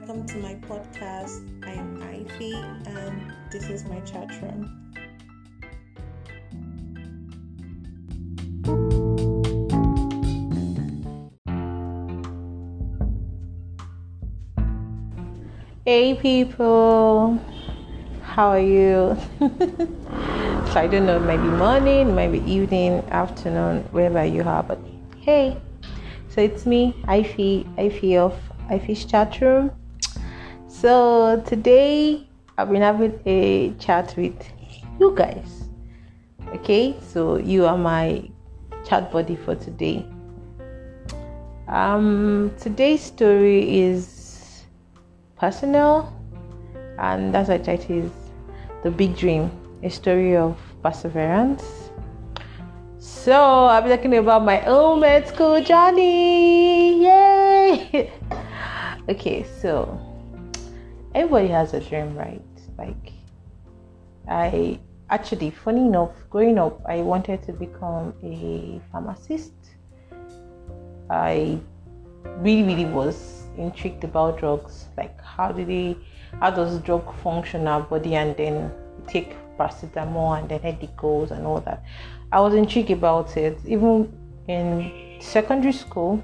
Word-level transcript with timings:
welcome 0.00 0.26
to 0.26 0.38
my 0.38 0.54
podcast. 0.54 1.44
I 1.66 1.72
am 1.72 2.02
Ivy, 2.02 2.54
and 2.54 3.32
this 3.50 3.68
is 3.68 3.84
my 3.84 4.00
chat 4.00 4.30
room. 4.40 4.76
Hey 15.84 16.14
people, 16.14 17.38
how 18.22 18.48
are 18.48 18.58
you? 18.58 19.16
so 19.38 20.74
I 20.76 20.88
don't 20.90 21.04
know, 21.04 21.18
maybe 21.18 21.42
morning, 21.42 22.14
maybe 22.14 22.38
evening, 22.50 23.04
afternoon, 23.10 23.82
wherever 23.90 24.24
you 24.24 24.42
are, 24.44 24.62
but 24.62 24.78
hey, 25.20 25.60
so 26.28 26.40
it's 26.40 26.64
me, 26.64 26.94
Ivy, 27.06 27.66
Ivy 27.76 28.16
of 28.16 28.38
Ivy's 28.70 29.04
chat 29.04 29.40
room. 29.40 29.72
So 30.80 31.42
today 31.44 32.26
I've 32.56 32.70
been 32.70 32.80
having 32.80 33.20
a 33.26 33.74
chat 33.78 34.14
with 34.16 34.32
you 34.98 35.12
guys. 35.14 35.68
Okay, 36.54 36.96
so 37.06 37.36
you 37.36 37.66
are 37.66 37.76
my 37.76 38.30
chat 38.88 39.12
buddy 39.12 39.36
for 39.36 39.54
today. 39.54 40.06
Um, 41.68 42.50
today's 42.58 43.02
story 43.02 43.78
is 43.78 44.64
personal, 45.36 46.16
and 46.98 47.34
that's 47.34 47.50
what 47.50 47.68
it 47.68 47.90
is 47.90 48.10
the 48.82 48.90
big 48.90 49.14
dream, 49.18 49.50
a 49.82 49.90
story 49.90 50.34
of 50.34 50.58
perseverance. 50.82 51.90
So 52.98 53.34
I'll 53.34 53.82
be 53.82 53.90
talking 53.90 54.16
about 54.16 54.46
my 54.46 54.64
own 54.64 55.00
med 55.00 55.28
school 55.28 55.62
journey. 55.62 57.04
Yay! 57.04 58.10
okay, 59.10 59.44
so 59.60 60.09
everybody 61.14 61.48
has 61.48 61.74
a 61.74 61.80
dream, 61.80 62.16
right? 62.16 62.42
Like 62.78 63.12
I 64.28 64.78
actually 65.10 65.50
funny 65.50 65.86
enough, 65.86 66.12
growing 66.30 66.58
up 66.58 66.80
I 66.86 67.00
wanted 67.00 67.42
to 67.44 67.52
become 67.52 68.14
a 68.22 68.80
pharmacist. 68.92 69.52
I 71.10 71.58
really, 72.38 72.62
really 72.62 72.84
was 72.84 73.44
intrigued 73.56 74.04
about 74.04 74.38
drugs. 74.38 74.86
Like 74.96 75.20
how 75.20 75.52
do 75.52 75.64
they 75.64 75.96
how 76.40 76.50
does 76.50 76.78
drug 76.80 77.12
function 77.22 77.66
our 77.66 77.80
body 77.80 78.14
and 78.14 78.36
then 78.36 78.72
take 79.08 79.34
paracetamol 79.58 80.38
and 80.38 80.48
then 80.48 80.60
headache 80.60 80.96
goes 80.96 81.30
and 81.32 81.46
all 81.46 81.60
that. 81.60 81.84
I 82.32 82.40
was 82.40 82.54
intrigued 82.54 82.90
about 82.90 83.36
it. 83.36 83.58
Even 83.66 84.16
in 84.46 85.20
secondary 85.20 85.72
school, 85.72 86.22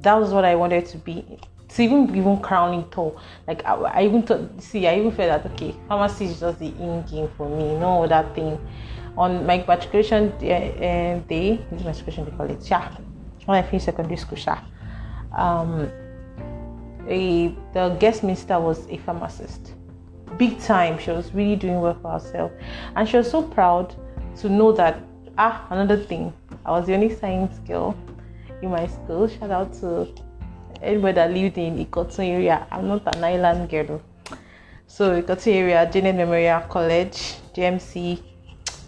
that 0.00 0.14
was 0.14 0.30
what 0.30 0.44
I 0.44 0.54
wanted 0.54 0.86
to 0.86 0.98
be. 0.98 1.38
To 1.68 1.82
even 1.82 2.14
even 2.16 2.40
crowning 2.40 2.84
tall. 2.90 3.20
Like 3.46 3.64
I, 3.64 3.74
I 3.74 4.02
even 4.04 4.22
thought 4.22 4.62
see, 4.62 4.86
I 4.86 4.98
even 4.98 5.12
felt 5.12 5.42
that 5.42 5.52
okay, 5.52 5.74
pharmacy 5.86 6.26
is 6.26 6.40
just 6.40 6.58
the 6.58 6.66
in 6.66 7.02
game 7.02 7.28
for 7.36 7.48
me, 7.48 7.78
no 7.78 8.04
other 8.04 8.28
thing. 8.34 8.58
On 9.16 9.44
my 9.44 9.64
matriculation 9.66 10.36
day, 10.38 11.18
uh, 11.20 11.28
day 11.28 11.60
is 11.72 11.84
matriculation 11.84 12.24
they 12.24 12.30
call 12.30 12.50
it, 12.50 12.70
yeah. 12.70 12.96
When 13.44 13.58
I 13.58 13.62
finished 13.62 13.86
secondary 13.86 14.16
school, 14.16 14.38
yeah. 14.38 14.62
Um, 15.36 15.90
a 17.08 17.54
the 17.72 17.96
guest 18.00 18.22
minister 18.22 18.60
was 18.60 18.86
a 18.88 18.98
pharmacist 18.98 19.74
big 20.36 20.58
time 20.60 20.98
she 20.98 21.10
was 21.10 21.32
really 21.34 21.56
doing 21.56 21.80
well 21.80 21.96
for 22.00 22.12
herself 22.12 22.52
and 22.96 23.08
she 23.08 23.16
was 23.16 23.30
so 23.30 23.42
proud 23.42 23.94
to 24.36 24.48
know 24.48 24.72
that 24.72 25.00
ah 25.38 25.66
another 25.70 25.96
thing 25.96 26.32
i 26.66 26.70
was 26.70 26.86
the 26.86 26.94
only 26.94 27.14
science 27.14 27.58
girl 27.60 27.96
in 28.62 28.70
my 28.70 28.86
school 28.86 29.26
shout 29.26 29.50
out 29.50 29.72
to 29.72 30.06
anybody 30.82 31.14
that 31.14 31.30
lived 31.32 31.58
in 31.58 31.78
Ikotun 31.78 32.28
area 32.28 32.66
i'm 32.70 32.88
not 32.88 33.16
an 33.16 33.24
island 33.24 33.68
girl 33.68 34.00
so 34.86 35.20
Ikotun 35.22 35.54
area 35.54 35.90
Janet 35.92 36.16
Memorial 36.16 36.60
College 36.68 37.36
JMC 37.54 38.22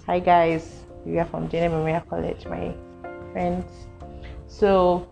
hi 0.07 0.19
guys 0.19 0.85
we 1.05 1.19
are 1.19 1.27
from 1.27 1.49
Janet 1.49 1.71
Memorial 1.71 2.03
College 2.03 2.47
my 2.47 2.75
friends 3.33 3.67
so 4.47 5.11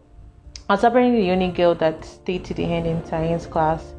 I 0.69 0.75
was 0.75 0.85
apparently 0.85 1.23
the 1.23 1.31
only 1.31 1.49
girl 1.49 1.75
that 1.77 2.05
stayed 2.05 2.45
to 2.45 2.53
the 2.53 2.63
end 2.63 2.87
in 2.87 3.03
science 3.07 3.47
class, 3.47 3.95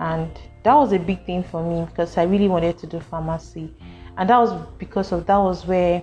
and 0.00 0.30
that 0.62 0.72
was 0.72 0.94
a 0.94 0.98
big 0.98 1.26
thing 1.26 1.42
for 1.42 1.62
me 1.62 1.84
because 1.84 2.16
I 2.16 2.22
really 2.22 2.48
wanted 2.48 2.78
to 2.78 2.86
do 2.86 2.98
pharmacy, 2.98 3.74
and 4.16 4.30
that 4.30 4.38
was 4.38 4.54
because 4.78 5.12
of 5.12 5.26
that 5.26 5.36
was 5.36 5.66
where 5.66 6.02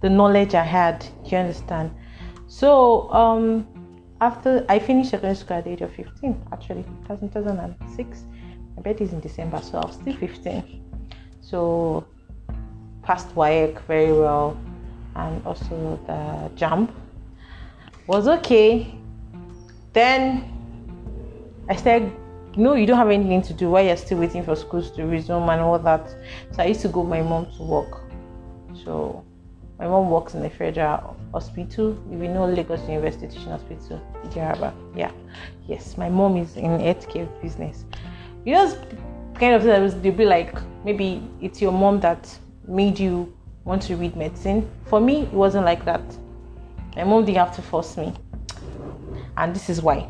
the 0.00 0.08
knowledge 0.08 0.54
I 0.54 0.62
had. 0.62 1.00
Do 1.00 1.30
you 1.30 1.36
understand? 1.36 1.90
So 2.46 3.10
um, 3.12 3.66
after 4.20 4.64
I 4.68 4.78
finished 4.78 5.10
secondary 5.10 5.36
school 5.36 5.56
at 5.56 5.64
the 5.64 5.70
age 5.70 5.82
of 5.82 5.92
15, 5.94 6.48
actually 6.52 6.84
2006, 7.08 8.24
my 8.76 8.82
birthday 8.82 9.04
is 9.04 9.12
in 9.12 9.20
December, 9.20 9.60
so 9.62 9.78
I 9.78 9.86
was 9.86 9.94
still 9.96 10.16
15. 10.16 10.82
So 11.40 12.06
passed 13.02 13.34
WAEC 13.34 13.80
very 13.82 14.12
well, 14.12 14.56
and 15.14 15.44
also 15.46 15.98
the 16.06 16.50
JAMB 16.56 16.90
was 18.06 18.28
okay 18.28 18.96
then 19.96 20.44
I 21.70 21.74
said, 21.74 22.12
No, 22.54 22.74
you 22.74 22.84
don't 22.84 22.98
have 22.98 23.08
anything 23.08 23.40
to 23.40 23.54
do 23.54 23.70
while 23.70 23.82
you're 23.82 23.96
still 23.96 24.18
waiting 24.18 24.44
for 24.44 24.54
schools 24.54 24.90
to 24.90 25.06
resume 25.06 25.48
and 25.48 25.62
all 25.62 25.78
that. 25.78 26.10
So 26.52 26.62
I 26.62 26.66
used 26.66 26.82
to 26.82 26.88
go 26.88 27.00
with 27.00 27.08
my 27.08 27.22
mom 27.22 27.46
to 27.56 27.62
work. 27.62 28.02
So 28.84 29.24
my 29.78 29.86
mom 29.86 30.10
works 30.10 30.34
in 30.34 30.44
a 30.44 30.50
federal 30.50 31.16
hospital. 31.32 31.96
If 32.10 32.20
you 32.20 32.28
know 32.28 32.46
Lagos 32.46 32.80
University 32.88 33.28
Teaching 33.28 33.50
Hospital, 33.50 34.00
Jaraba. 34.26 34.72
Yeah. 34.94 35.10
Yes, 35.66 35.96
my 35.98 36.08
mom 36.08 36.36
is 36.36 36.56
in 36.56 36.78
healthcare 36.78 37.28
business. 37.42 37.84
You 38.44 38.54
know, 38.54 38.76
kind 39.34 39.54
of 39.54 39.62
they'll 40.02 40.12
be 40.12 40.24
like, 40.24 40.56
maybe 40.84 41.22
it's 41.40 41.60
your 41.60 41.72
mom 41.72 42.00
that 42.00 42.38
made 42.66 42.98
you 42.98 43.32
want 43.64 43.82
to 43.82 43.96
read 43.96 44.16
medicine. 44.16 44.68
For 44.86 45.00
me, 45.00 45.22
it 45.22 45.32
wasn't 45.32 45.64
like 45.64 45.84
that. 45.84 46.02
My 46.94 47.04
mom 47.04 47.24
didn't 47.24 47.38
have 47.38 47.54
to 47.56 47.62
force 47.62 47.96
me 47.96 48.14
and 49.36 49.54
this 49.54 49.68
is 49.68 49.82
why. 49.82 50.00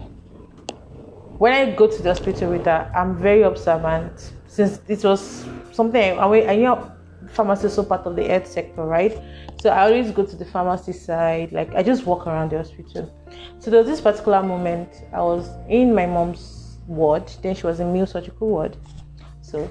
When 1.38 1.53
I 1.53 1.71
go 1.72 1.87
to 1.87 2.03
the 2.03 2.10
hospital 2.10 2.50
with 2.50 2.65
her, 2.65 2.91
I'm 2.94 3.16
very 3.16 3.43
observant 3.43 4.32
since 4.47 4.81
it 4.88 5.05
was 5.05 5.44
something 5.72 6.19
I, 6.19 6.26
I 6.47 6.56
know 6.56 6.91
pharmacy 7.28 7.66
is 7.66 7.75
so 7.75 7.84
part 7.84 8.06
of 8.06 8.16
the 8.16 8.25
health 8.25 8.47
sector, 8.47 8.82
right? 8.82 9.16
So 9.60 9.70
I 9.70 9.84
always 9.84 10.10
go 10.10 10.25
to 10.25 10.37
the 10.37 10.44
pharmacy 10.44 10.92
side, 10.92 11.53
like 11.53 11.75
I 11.75 11.82
just 11.82 12.06
walk 12.06 12.26
around 12.26 12.50
the 12.50 12.59
hospital. 12.59 13.12
So 13.59 13.70
there 13.70 13.81
was 13.81 13.88
this 13.88 14.00
particular 14.00 14.42
moment 14.42 15.04
I 15.12 15.20
was 15.20 15.48
in 15.69 15.94
my 15.94 16.06
mom's 16.06 16.78
ward, 16.87 17.31
then 17.42 17.54
she 17.54 17.66
was 17.66 17.81
in 17.81 17.92
Mill 17.92 18.06
surgical 18.06 18.48
ward. 18.48 18.76
So 19.41 19.70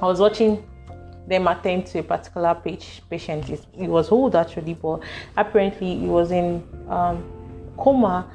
I 0.00 0.06
was 0.06 0.20
watching 0.20 0.68
them 1.26 1.46
attend 1.46 1.86
to 1.86 2.00
a 2.00 2.02
particular 2.02 2.54
page, 2.54 3.02
patient. 3.08 3.48
It 3.48 3.88
was 3.88 4.10
old 4.10 4.34
actually, 4.34 4.74
but 4.74 5.00
apparently 5.36 5.98
he 5.98 6.06
was 6.06 6.32
in 6.32 6.62
um, 6.88 7.24
coma. 7.76 8.30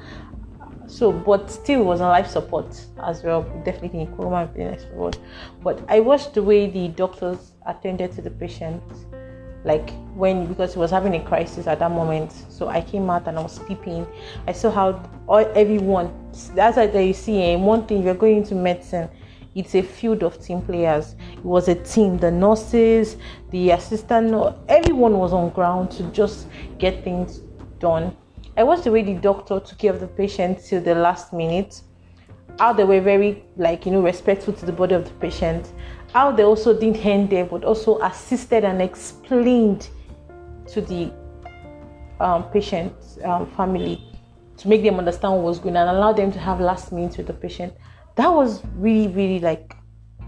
So, 0.86 1.12
but 1.12 1.50
still 1.50 1.84
was 1.84 2.00
on 2.00 2.08
life 2.08 2.28
support 2.28 2.80
as 3.04 3.22
well. 3.22 3.42
Definitely 3.64 4.00
in 4.00 4.16
coma 4.16 4.50
life 4.56 4.80
support. 4.80 5.18
But 5.62 5.84
I 5.88 6.00
watched 6.00 6.32
the 6.32 6.42
way 6.42 6.70
the 6.70 6.88
doctors 6.88 7.52
attended 7.68 8.12
to 8.12 8.22
the 8.22 8.30
patient, 8.30 8.82
like 9.64 9.90
when 10.14 10.46
because 10.46 10.74
he 10.74 10.80
was 10.80 10.90
having 10.90 11.14
a 11.14 11.24
crisis 11.24 11.66
at 11.66 11.78
that 11.78 11.90
moment. 11.90 12.32
So 12.48 12.68
I 12.68 12.80
came 12.80 13.08
out 13.10 13.28
and 13.28 13.38
I 13.38 13.42
was 13.42 13.52
sleeping. 13.52 14.06
I 14.46 14.52
saw 14.52 14.70
how 14.70 15.10
all, 15.28 15.46
everyone. 15.54 16.12
That's 16.54 16.76
like 16.76 16.92
you 16.94 17.14
see. 17.14 17.42
Eh, 17.42 17.56
one 17.56 17.86
thing 17.86 18.02
you're 18.02 18.14
going 18.14 18.38
into 18.38 18.54
medicine 18.54 19.08
it's 19.58 19.74
a 19.74 19.82
field 19.82 20.22
of 20.22 20.40
team 20.40 20.62
players. 20.62 21.16
It 21.32 21.44
was 21.44 21.66
a 21.66 21.74
team. 21.74 22.16
The 22.16 22.30
nurses, 22.30 23.16
the 23.50 23.70
assistant, 23.70 24.32
everyone 24.68 25.18
was 25.18 25.32
on 25.32 25.50
ground 25.50 25.90
to 25.92 26.04
just 26.12 26.46
get 26.78 27.02
things 27.02 27.40
done. 27.80 28.16
I 28.56 28.62
watched 28.62 28.84
the 28.84 28.92
way 28.92 29.02
the 29.02 29.14
doctor 29.14 29.58
took 29.58 29.78
care 29.78 29.92
of 29.92 29.98
the 29.98 30.06
patient 30.06 30.60
till 30.64 30.80
the 30.80 30.94
last 30.94 31.32
minute. 31.32 31.82
How 32.60 32.72
they 32.72 32.84
were 32.84 33.00
very, 33.00 33.44
like, 33.56 33.84
you 33.84 33.92
know, 33.92 34.00
respectful 34.00 34.52
to 34.54 34.66
the 34.66 34.72
body 34.72 34.94
of 34.94 35.04
the 35.04 35.14
patient. 35.14 35.72
How 36.12 36.32
they 36.32 36.42
also 36.42 36.78
didn't 36.78 37.04
end 37.04 37.30
there, 37.30 37.44
but 37.44 37.64
also 37.64 38.00
assisted 38.00 38.64
and 38.64 38.80
explained 38.80 39.88
to 40.68 40.80
the 40.80 41.12
um, 42.20 42.44
patient 42.50 42.92
um, 43.24 43.46
family 43.52 44.02
to 44.56 44.68
make 44.68 44.82
them 44.82 44.96
understand 44.96 45.34
what 45.34 45.42
was 45.42 45.58
going 45.58 45.76
on 45.76 45.88
and 45.88 45.96
allow 45.96 46.12
them 46.12 46.32
to 46.32 46.38
have 46.38 46.60
last 46.60 46.92
minute 46.92 47.16
with 47.16 47.26
the 47.26 47.32
patient. 47.32 47.72
That 48.16 48.28
was 48.32 48.62
really, 48.74 49.08
really 49.08 49.38
like 49.38 49.76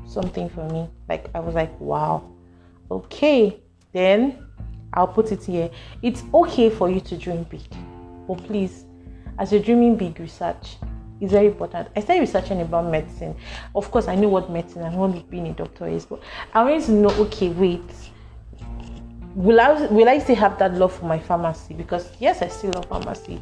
something 0.07 0.49
for 0.49 0.69
me. 0.69 0.89
Like, 1.09 1.31
I 1.35 1.41
was 1.41 1.55
like, 1.55 1.79
wow, 1.81 2.31
okay, 2.91 3.61
then 3.93 4.47
I'll 4.95 5.09
put 5.09 5.33
it 5.33 5.45
here. 5.45 5.71
It's 6.03 6.23
okay 6.33 6.71
for 6.71 6.91
you 6.91 7.01
to 7.01 7.17
dream 7.17 7.45
big. 7.45 7.63
But 8.29 8.45
please, 8.45 8.85
as 9.39 9.51
you're 9.51 9.63
dreaming 9.63 9.97
big, 9.97 10.21
research 10.21 10.77
is 11.21 11.31
very 11.33 11.47
important. 11.47 11.89
I 11.95 12.01
started 12.01 12.21
researching 12.21 12.61
about 12.61 12.91
medicine. 12.91 13.37
Of 13.75 13.91
course, 13.91 14.09
I 14.09 14.15
know 14.15 14.29
what 14.29 14.51
medicine 14.51 14.83
and 14.83 14.97
what 14.97 15.31
being 15.31 15.49
a 15.49 15.53
doctor 15.53 15.87
is, 15.87 16.07
but 16.07 16.23
I 16.53 16.63
wanted 16.65 16.85
to 16.87 16.93
know 16.93 17.11
okay, 17.11 17.49
wait, 17.51 17.83
will 19.35 19.61
I 19.61 19.87
will 19.87 20.09
I 20.09 20.19
still 20.19 20.37
have 20.37 20.59
that 20.59 20.75
love 20.75 20.93
for 20.95 21.07
my 21.07 21.19
pharmacy? 21.19 21.75
Because 21.75 22.11
yes, 22.19 22.43
I 22.43 22.49
still 22.49 22.73
love 22.75 22.87
pharmacy. 22.87 23.41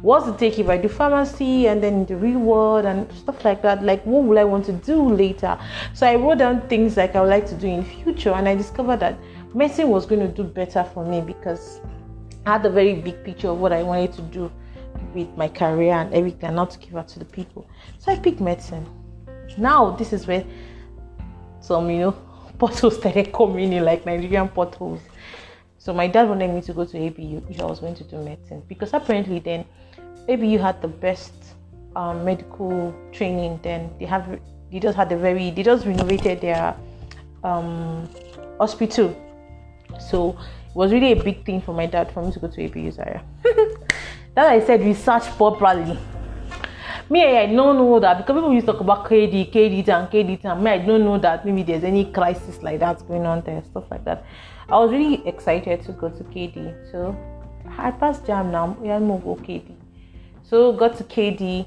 What's 0.00 0.26
the 0.26 0.36
take 0.36 0.60
if 0.60 0.68
I 0.68 0.76
do 0.76 0.88
pharmacy 0.88 1.66
and 1.66 1.82
then 1.82 2.06
the 2.06 2.16
real 2.16 2.38
world 2.38 2.84
and 2.84 3.10
stuff 3.12 3.44
like 3.44 3.62
that? 3.62 3.82
Like 3.82 4.06
what 4.06 4.24
will 4.24 4.38
I 4.38 4.44
want 4.44 4.64
to 4.66 4.72
do 4.72 5.08
later? 5.08 5.58
So 5.92 6.06
I 6.06 6.14
wrote 6.14 6.38
down 6.38 6.60
things 6.68 6.96
like 6.96 7.16
I 7.16 7.20
would 7.20 7.30
like 7.30 7.46
to 7.48 7.56
do 7.56 7.66
in 7.66 7.84
future 7.84 8.30
and 8.30 8.48
I 8.48 8.54
discovered 8.54 9.00
that 9.00 9.18
medicine 9.54 9.88
was 9.88 10.06
going 10.06 10.20
to 10.20 10.28
do 10.28 10.44
better 10.44 10.84
for 10.94 11.04
me 11.04 11.20
because 11.20 11.80
I 12.46 12.52
had 12.52 12.64
a 12.66 12.70
very 12.70 12.94
big 12.94 13.24
picture 13.24 13.48
of 13.48 13.58
what 13.58 13.72
I 13.72 13.82
wanted 13.82 14.12
to 14.12 14.22
do 14.22 14.52
with 15.14 15.28
my 15.36 15.48
career 15.48 15.92
and 15.92 16.12
everything 16.14 16.44
and 16.44 16.56
not 16.56 16.70
to 16.70 16.78
give 16.78 16.96
out 16.96 17.08
to 17.08 17.18
the 17.18 17.24
people. 17.24 17.68
So 17.98 18.12
I 18.12 18.18
picked 18.18 18.40
medicine. 18.40 18.86
Now 19.56 19.90
this 19.92 20.12
is 20.12 20.26
where 20.26 20.44
some 21.60 21.90
you 21.90 21.98
know 21.98 22.12
potholes 22.58 22.96
started 22.96 23.32
coming 23.32 23.72
in 23.72 23.84
like 23.84 24.06
Nigerian 24.06 24.48
potholes. 24.48 25.00
So 25.78 25.92
my 25.92 26.06
dad 26.06 26.28
wanted 26.28 26.52
me 26.52 26.60
to 26.62 26.72
go 26.72 26.84
to 26.84 27.06
ABU 27.06 27.46
if 27.48 27.60
I 27.60 27.64
was 27.64 27.80
going 27.80 27.94
to 27.94 28.04
do 28.04 28.18
medicine 28.18 28.62
because 28.68 28.92
apparently 28.92 29.38
then 29.38 29.64
ABU 30.28 30.58
had 30.58 30.82
the 30.82 30.88
best 30.88 31.32
um, 31.96 32.24
medical 32.24 32.94
training. 33.12 33.60
Then 33.62 33.90
they 33.98 34.04
have 34.04 34.38
they 34.70 34.80
just 34.80 34.96
had 34.96 35.10
a 35.12 35.16
very 35.16 35.50
they 35.50 35.62
just 35.62 35.86
renovated 35.86 36.40
their 36.40 36.76
um, 37.44 38.08
hospital. 38.58 39.16
So 39.98 40.30
it 40.68 40.74
was 40.74 40.92
really 40.92 41.12
a 41.12 41.22
big 41.22 41.44
thing 41.44 41.60
for 41.60 41.72
my 41.72 41.86
dad 41.86 42.12
for 42.12 42.22
me 42.22 42.32
to 42.32 42.38
go 42.38 42.48
to 42.48 42.64
ABU 42.64 42.92
Zaria. 42.92 43.24
that 44.38 44.52
I 44.52 44.64
said 44.64 44.84
research 44.84 45.24
properly 45.36 45.98
me 47.10 47.24
I 47.24 47.46
don't 47.46 47.76
know 47.76 47.98
that 48.00 48.18
because 48.18 48.34
people 48.34 48.52
used 48.52 48.66
to 48.66 48.72
talk 48.72 48.80
about 48.80 49.06
KD, 49.06 49.50
KD, 49.50 49.88
and 49.88 50.08
KD, 50.08 50.44
and 50.44 50.62
me 50.62 50.70
I 50.70 50.78
don't 50.78 51.04
know 51.04 51.18
that 51.18 51.44
maybe 51.44 51.62
there's 51.62 51.82
any 51.82 52.04
crisis 52.12 52.62
like 52.62 52.80
that 52.80 53.06
going 53.08 53.26
on 53.26 53.42
there, 53.42 53.62
stuff 53.64 53.84
like 53.90 54.04
that. 54.04 54.24
I 54.68 54.78
was 54.78 54.90
really 54.90 55.26
excited 55.26 55.82
to 55.84 55.92
go 55.92 56.10
to 56.10 56.24
KD, 56.24 56.92
so 56.92 57.16
I 57.78 57.90
passed 57.90 58.24
JAMB 58.24 58.52
now. 58.52 58.76
Yeah, 58.84 58.98
move 58.98 59.24
go 59.24 59.36
KD. 59.36 59.74
So 60.42 60.72
got 60.72 60.96
to 60.98 61.04
KD, 61.04 61.66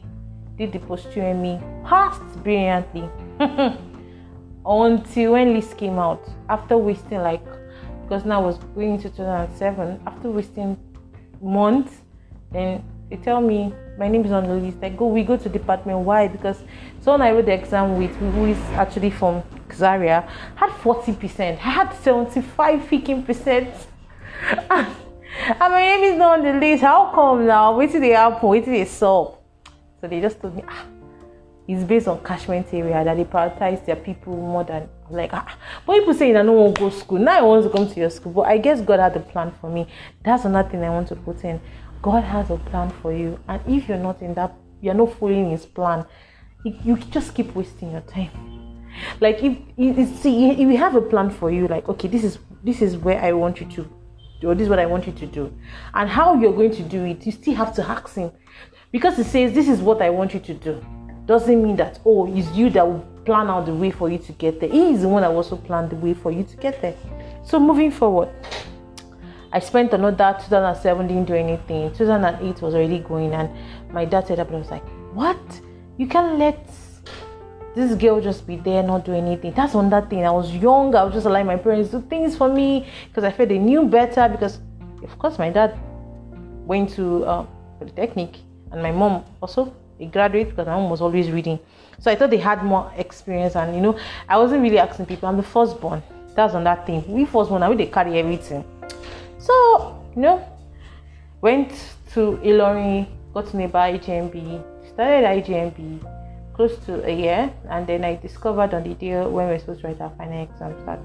did 0.57 0.71
the 0.71 0.79
post-UME, 0.79 1.83
passed 1.83 2.43
brilliantly. 2.43 3.09
Until 4.65 5.31
when 5.31 5.55
list 5.55 5.75
came 5.77 5.97
out, 5.97 6.23
after 6.47 6.77
wasting 6.77 7.17
like, 7.17 7.43
because 8.03 8.25
now 8.25 8.41
I 8.41 8.45
was 8.45 8.57
going 8.75 8.95
into 8.95 9.09
2007, 9.09 10.01
after 10.05 10.29
wasting 10.29 10.77
months, 11.41 12.01
then 12.51 12.83
they 13.09 13.17
tell 13.17 13.41
me 13.41 13.73
my 13.97 14.07
name 14.07 14.25
is 14.25 14.31
on 14.31 14.47
the 14.47 14.55
list. 14.55 14.77
I 14.81 14.89
go, 14.89 15.07
we 15.07 15.23
go 15.23 15.37
to 15.37 15.49
department. 15.49 15.99
Why? 15.99 16.27
Because 16.27 16.57
someone 17.01 17.21
I 17.21 17.31
wrote 17.31 17.45
the 17.45 17.53
exam 17.53 17.97
with, 17.97 18.15
who 18.15 18.45
is 18.45 18.57
actually 18.73 19.11
from 19.11 19.43
Zaria, 19.71 20.27
had 20.55 20.71
40%. 20.71 21.39
I 21.39 21.55
had 21.55 21.93
75 21.93 22.79
freaking 22.81 23.25
percent. 23.25 23.69
and 24.71 25.59
my 25.59 25.81
name 25.81 26.03
is 26.03 26.17
not 26.17 26.39
on 26.39 26.45
the 26.45 26.53
list. 26.53 26.83
How 26.83 27.11
come 27.13 27.45
now? 27.45 27.77
Wait 27.77 27.91
till 27.91 28.01
they 28.01 28.09
happen. 28.09 28.49
Wait 28.49 28.63
till 28.63 28.73
they 28.73 28.85
solve. 28.85 29.37
So 29.99 30.07
they 30.07 30.19
just 30.19 30.41
told 30.41 30.55
me, 30.55 30.63
ah, 30.67 30.85
it's 31.67 31.83
based 31.83 32.07
on 32.07 32.23
catchment 32.23 32.73
area 32.73 33.03
that 33.03 33.15
they 33.15 33.23
prioritize 33.23 33.85
their 33.85 33.95
people 33.95 34.35
more 34.35 34.63
than 34.63 34.89
like 35.11 35.31
ah. 35.33 35.57
But 35.85 35.99
people 35.99 36.13
say 36.13 36.31
don't 36.31 36.51
want 36.55 36.75
to 36.75 36.81
go 36.81 36.89
school. 36.89 37.19
Now 37.19 37.37
I 37.37 37.41
want 37.43 37.63
to 37.65 37.69
come 37.69 37.87
to 37.87 37.99
your 37.99 38.09
school. 38.09 38.31
But 38.31 38.47
I 38.47 38.57
guess 38.57 38.81
God 38.81 38.99
had 38.99 39.15
a 39.15 39.19
plan 39.19 39.53
for 39.61 39.69
me. 39.69 39.87
That's 40.23 40.45
another 40.45 40.67
thing 40.69 40.83
I 40.83 40.89
want 40.89 41.07
to 41.09 41.15
put 41.15 41.43
in. 41.43 41.61
God 42.01 42.23
has 42.23 42.49
a 42.49 42.57
plan 42.57 42.89
for 43.01 43.13
you, 43.13 43.39
and 43.47 43.61
if 43.67 43.87
you're 43.87 43.97
not 43.97 44.21
in 44.21 44.33
that, 44.33 44.53
you're 44.81 44.93
not 44.95 45.13
following 45.19 45.51
His 45.51 45.65
plan, 45.65 46.05
you 46.63 46.97
just 46.97 47.35
keep 47.35 47.55
wasting 47.55 47.91
your 47.91 48.01
time. 48.01 48.31
Like 49.19 49.41
if, 49.43 49.57
if 49.77 50.19
see 50.19 50.49
if 50.49 50.67
we 50.67 50.75
have 50.75 50.95
a 50.95 51.01
plan 51.01 51.29
for 51.29 51.51
you, 51.51 51.67
like 51.67 51.87
okay, 51.89 52.07
this 52.07 52.23
is 52.23 52.39
this 52.63 52.81
is 52.81 52.97
where 52.97 53.21
I 53.21 53.31
want 53.31 53.61
you 53.61 53.67
to, 53.67 53.89
do, 54.41 54.49
or 54.49 54.55
this 54.55 54.63
is 54.63 54.69
what 54.69 54.79
I 54.79 54.85
want 54.85 55.05
you 55.07 55.13
to 55.13 55.25
do, 55.25 55.53
and 55.93 56.09
how 56.09 56.39
you're 56.39 56.53
going 56.53 56.71
to 56.71 56.83
do 56.83 57.05
it, 57.05 57.25
you 57.25 57.31
still 57.31 57.55
have 57.55 57.73
to 57.75 57.87
ask 57.87 58.15
Him, 58.15 58.31
because 58.91 59.17
He 59.17 59.23
says 59.23 59.53
this 59.53 59.69
is 59.69 59.79
what 59.79 60.01
I 60.01 60.09
want 60.09 60.33
you 60.33 60.39
to 60.39 60.53
do. 60.53 60.83
Doesn't 61.25 61.63
mean 61.63 61.75
that 61.77 61.99
oh, 62.05 62.25
it's 62.35 62.51
you 62.51 62.69
that 62.71 62.85
will 62.85 63.05
plan 63.25 63.47
out 63.47 63.67
the 63.67 63.73
way 63.73 63.91
for 63.91 64.09
you 64.09 64.17
to 64.17 64.31
get 64.33 64.59
there. 64.59 64.69
He 64.69 64.93
is 64.93 65.03
the 65.03 65.07
one 65.07 65.21
that 65.21 65.31
also 65.31 65.55
planned 65.55 65.91
the 65.91 65.95
way 65.95 66.15
for 66.15 66.31
you 66.31 66.43
to 66.43 66.57
get 66.57 66.81
there. 66.81 66.95
So 67.45 67.59
moving 67.59 67.91
forward. 67.91 68.29
I 69.53 69.59
spent 69.59 69.93
another 69.93 70.37
2007 70.39 71.07
didn't 71.07 71.25
do 71.25 71.33
anything. 71.33 71.93
2008 71.93 72.61
was 72.61 72.73
already 72.73 72.99
going, 72.99 73.33
and 73.33 73.49
my 73.91 74.05
dad 74.05 74.27
said 74.27 74.39
up 74.39 74.47
and 74.47 74.57
I 74.57 74.59
was 74.59 74.71
like, 74.71 74.87
"What? 75.13 75.61
You 75.97 76.07
can't 76.07 76.39
let 76.39 76.69
this 77.75 77.95
girl 77.95 78.21
just 78.21 78.47
be 78.47 78.55
there, 78.55 78.81
not 78.81 79.03
do 79.03 79.13
anything." 79.13 79.53
That's 79.53 79.73
that 79.73 80.09
thing. 80.09 80.25
I 80.25 80.31
was 80.31 80.55
young. 80.55 80.95
I 80.95 81.03
was 81.03 81.13
just 81.13 81.25
allowing 81.25 81.47
my 81.47 81.57
parents 81.57 81.89
do 81.89 82.01
things 82.01 82.37
for 82.37 82.47
me 82.47 82.87
because 83.09 83.25
I 83.25 83.31
felt 83.31 83.49
they 83.49 83.59
knew 83.59 83.85
better. 83.85 84.29
Because 84.29 84.59
of 85.03 85.19
course 85.19 85.37
my 85.37 85.49
dad 85.49 85.77
went 86.65 86.91
to 86.91 87.25
uh, 87.25 87.45
polytechnic, 87.79 88.37
and 88.71 88.81
my 88.81 88.91
mom 88.91 89.25
also 89.41 89.73
a 89.99 90.05
graduate 90.05 90.49
because 90.51 90.65
my 90.65 90.75
mom 90.75 90.89
was 90.89 91.01
always 91.01 91.29
reading. 91.29 91.59
So 91.99 92.09
I 92.09 92.15
thought 92.15 92.29
they 92.29 92.37
had 92.37 92.63
more 92.63 92.89
experience, 92.95 93.57
and 93.57 93.75
you 93.75 93.81
know, 93.81 93.99
I 94.29 94.37
wasn't 94.37 94.63
really 94.63 94.79
asking 94.79 95.07
people. 95.07 95.27
I'm 95.27 95.35
the 95.35 95.43
firstborn. 95.43 96.01
That's 96.35 96.53
on 96.53 96.63
that 96.63 96.85
thing. 96.85 97.03
We 97.11 97.25
firstborn, 97.25 97.59
now 97.59 97.73
they 97.73 97.87
carry 97.87 98.17
everything. 98.17 98.63
So, 99.41 100.05
you 100.15 100.21
know, 100.21 100.47
went 101.41 101.71
to 102.13 102.37
Ilorin, 102.43 103.07
got 103.33 103.47
to 103.47 103.57
nearby 103.57 103.97
IJMB, 103.97 104.63
started 104.87 105.25
IJMB 105.25 106.05
close 106.53 106.77
to 106.85 107.03
a 107.07 107.11
year, 107.11 107.51
and 107.69 107.87
then 107.87 108.05
I 108.05 108.15
discovered 108.17 108.73
on 108.75 108.83
the 108.83 108.93
day 108.93 109.19
when 109.25 109.47
we 109.47 109.55
are 109.55 109.59
supposed 109.59 109.81
to 109.81 109.87
write 109.87 109.99
our 109.99 110.11
final 110.15 110.43
exams 110.43 110.85
that 110.85 110.99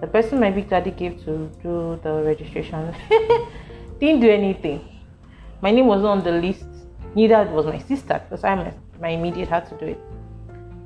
the 0.00 0.06
person 0.06 0.40
my 0.40 0.50
big 0.50 0.70
daddy 0.70 0.90
gave 0.90 1.22
to 1.24 1.50
do 1.62 2.00
the 2.02 2.22
registration 2.24 2.94
didn't 4.00 4.20
do 4.20 4.30
anything. 4.30 4.80
My 5.60 5.70
name 5.70 5.86
was 5.86 6.00
not 6.00 6.12
on 6.18 6.24
the 6.24 6.32
list, 6.32 6.64
neither 7.14 7.44
was 7.50 7.66
my 7.66 7.78
sister 7.78 8.22
because 8.24 8.42
I'm 8.42 8.72
my 9.00 9.08
immediate 9.08 9.48
had 9.48 9.68
to 9.68 9.76
do 9.76 9.86
it. 9.86 10.00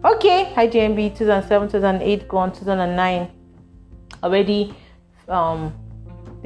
Okay, 0.04 0.52
IJMB 0.56 1.16
2007, 1.16 1.68
2008, 1.68 2.28
gone 2.28 2.52
2009. 2.52 3.30
Already 4.22 4.74
um, 5.28 5.72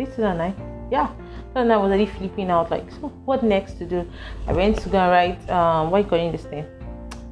this 0.04 0.14
is 0.14 0.18
night. 0.18 0.56
Yeah. 0.90 1.12
So 1.52 1.60
I 1.60 1.64
was 1.64 1.88
already 1.88 2.06
flipping 2.06 2.50
out 2.50 2.70
like, 2.70 2.90
so 2.92 3.08
what 3.24 3.42
next 3.42 3.74
to 3.78 3.84
do? 3.84 4.08
I 4.46 4.52
went 4.52 4.78
to 4.78 4.88
go 4.88 4.98
and 4.98 5.10
write, 5.10 5.50
um, 5.50 5.90
what 5.90 5.98
you 5.98 6.08
calling 6.08 6.32
this 6.32 6.44
thing? 6.44 6.64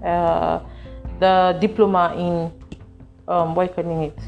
Uh, 0.04 0.60
the 1.18 1.56
diploma 1.60 2.14
in, 2.16 2.52
um, 3.26 3.54
what 3.54 3.68
you 3.68 3.74
calling 3.82 4.02
it? 4.02 4.18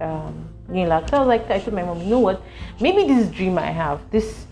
Um, 0.00 0.48
Unilag. 0.68 1.10
So 1.10 1.16
I 1.16 1.20
was 1.20 1.28
like, 1.28 1.50
I 1.50 1.58
told 1.58 1.74
my 1.74 1.82
mom, 1.82 2.00
you 2.00 2.06
know 2.06 2.20
what? 2.20 2.42
Maybe 2.80 3.06
this 3.06 3.28
dream 3.28 3.58
I 3.58 3.70
have, 3.70 4.00
this 4.10 4.46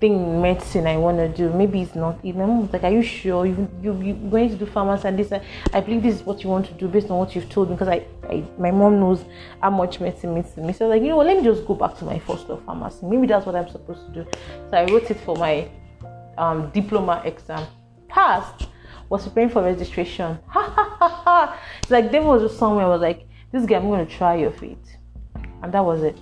thing 0.00 0.40
medicine 0.40 0.86
I 0.86 0.96
want 0.96 1.18
to 1.18 1.28
do. 1.28 1.52
Maybe 1.52 1.82
it's 1.82 1.94
not 1.94 2.18
even. 2.24 2.40
My 2.40 2.46
mom 2.46 2.62
was 2.62 2.72
like, 2.72 2.84
Are 2.84 2.90
you 2.90 3.02
sure 3.02 3.46
you 3.46 3.68
you 3.82 4.00
you 4.02 4.14
going 4.14 4.48
to 4.48 4.56
do 4.56 4.66
pharmacy 4.66 5.06
and 5.06 5.18
this? 5.18 5.32
I 5.72 5.80
believe 5.80 6.02
this 6.02 6.16
is 6.16 6.22
what 6.22 6.42
you 6.42 6.48
want 6.48 6.66
to 6.66 6.72
do 6.72 6.88
based 6.88 7.10
on 7.10 7.18
what 7.18 7.36
you've 7.36 7.48
told 7.50 7.68
me 7.68 7.74
because 7.76 7.88
I, 7.88 8.04
I 8.28 8.42
my 8.58 8.70
mom 8.70 8.98
knows 8.98 9.24
how 9.60 9.70
much 9.70 10.00
medicine 10.00 10.34
means 10.34 10.50
to 10.52 10.62
me. 10.62 10.72
So 10.72 10.88
like, 10.88 11.02
you 11.02 11.08
know 11.08 11.16
what, 11.16 11.26
let 11.26 11.36
me 11.36 11.44
just 11.44 11.66
go 11.66 11.74
back 11.74 11.96
to 11.98 12.04
my 12.04 12.18
first 12.18 12.48
of 12.48 12.64
pharmacy. 12.64 13.06
Maybe 13.06 13.26
that's 13.26 13.46
what 13.46 13.54
I'm 13.54 13.68
supposed 13.68 14.06
to 14.06 14.24
do. 14.24 14.30
So 14.70 14.76
I 14.76 14.84
wrote 14.86 15.10
it 15.10 15.20
for 15.20 15.36
my 15.36 15.68
um, 16.38 16.70
diploma 16.70 17.22
exam. 17.24 17.66
Passed. 18.08 18.68
Was 19.10 19.24
preparing 19.24 19.50
for 19.50 19.62
registration. 19.62 20.38
Ha 20.46 20.62
ha 20.62 20.96
ha 20.98 21.08
ha. 21.08 21.60
Like 21.88 22.10
there 22.10 22.22
was 22.22 22.42
just 22.42 22.58
somewhere 22.58 22.86
I 22.86 22.88
was 22.88 23.00
like, 23.00 23.26
this 23.52 23.66
guy, 23.66 23.76
I'm 23.76 23.90
gonna 23.90 24.06
try 24.06 24.36
your 24.36 24.52
feet. 24.52 24.78
And 25.62 25.74
that 25.74 25.84
was 25.84 26.02
it. 26.04 26.18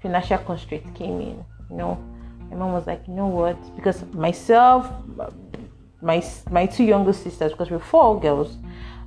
Financial 0.00 0.38
constraint 0.38 0.94
came 0.94 1.20
in 1.20 1.44
you 1.70 1.76
know. 1.76 2.02
My 2.50 2.56
mom 2.56 2.72
was 2.72 2.86
like 2.86 3.02
you 3.08 3.14
know 3.14 3.26
what? 3.26 3.58
Because 3.76 4.04
myself 4.12 4.88
my 6.02 6.22
my 6.50 6.66
two 6.66 6.84
younger 6.84 7.12
sisters 7.12 7.52
because 7.52 7.70
we're 7.70 7.78
four 7.78 8.20
girls 8.20 8.56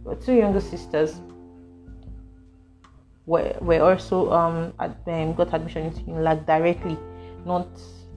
but 0.04 0.22
two 0.22 0.34
younger 0.34 0.60
sisters 0.60 1.22
were, 3.26 3.56
were 3.62 3.82
also 3.82 4.32
um, 4.32 4.74
um 4.80 5.34
got 5.34 5.54
admission 5.54 5.84
into 5.86 6.02
Unilag 6.02 6.46
directly 6.46 6.98
not 7.46 7.68